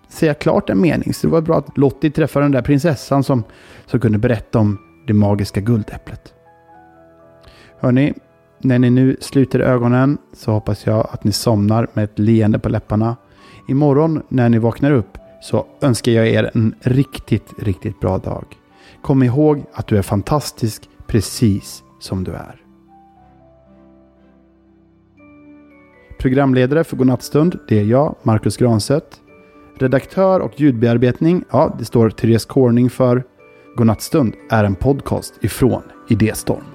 säga 0.09 0.35
klart 0.35 0.71
en 0.71 0.81
mening. 0.81 1.15
Så 1.15 1.27
det 1.27 1.33
var 1.33 1.41
bra 1.41 1.59
att 1.59 1.79
Lottie 1.79 2.11
träffade 2.11 2.45
den 2.45 2.53
där 2.53 2.63
prinsessan 2.63 3.25
som, 3.25 3.45
som 3.87 4.01
kunde 4.01 4.19
berätta 4.19 4.59
om 4.59 4.79
det 5.07 5.13
magiska 5.13 5.61
guldäpplet. 5.61 6.35
Hörni, 7.81 8.15
när 8.65 8.79
ni 8.79 8.91
nu 8.91 9.17
sluter 9.21 9.61
ögonen 9.61 10.19
så 10.33 10.53
hoppas 10.53 10.87
jag 10.87 11.09
att 11.11 11.25
ni 11.25 11.33
somnar 11.33 11.89
med 11.93 12.05
ett 12.05 12.19
leende 12.19 12.59
på 12.59 12.69
läpparna. 12.69 13.17
Imorgon 13.69 14.23
när 14.29 14.49
ni 14.49 14.59
vaknar 14.59 14.91
upp 14.91 15.19
så 15.43 15.67
önskar 15.81 16.13
jag 16.13 16.29
er 16.29 16.51
en 16.55 16.75
riktigt, 16.81 17.53
riktigt 17.59 18.01
bra 18.01 18.19
dag. 18.19 18.45
Kom 19.03 19.23
ihåg 19.23 19.65
att 19.73 19.87
du 19.87 19.99
är 19.99 20.03
fantastisk 20.03 20.89
precis 21.07 21.83
som 22.01 22.25
du 22.25 22.33
är. 22.33 22.61
Programledare 26.19 26.85
för 26.85 26.97
Godnattstund, 26.97 27.59
det 27.69 27.79
är 27.79 27.85
jag, 27.85 28.15
Marcus 28.23 28.57
Granset. 28.57 29.21
Redaktör 29.79 30.41
och 30.41 30.61
ljudbearbetning, 30.61 31.45
ja, 31.51 31.77
det 31.79 31.85
står 31.85 32.11
Therese 32.11 32.45
Corning 32.45 32.91
för. 32.91 33.25
Godnattstund 33.77 34.35
är 34.51 34.65
en 34.65 34.75
podcast 34.75 35.35
ifrån 35.41 35.83
Idéstorm. 36.09 36.74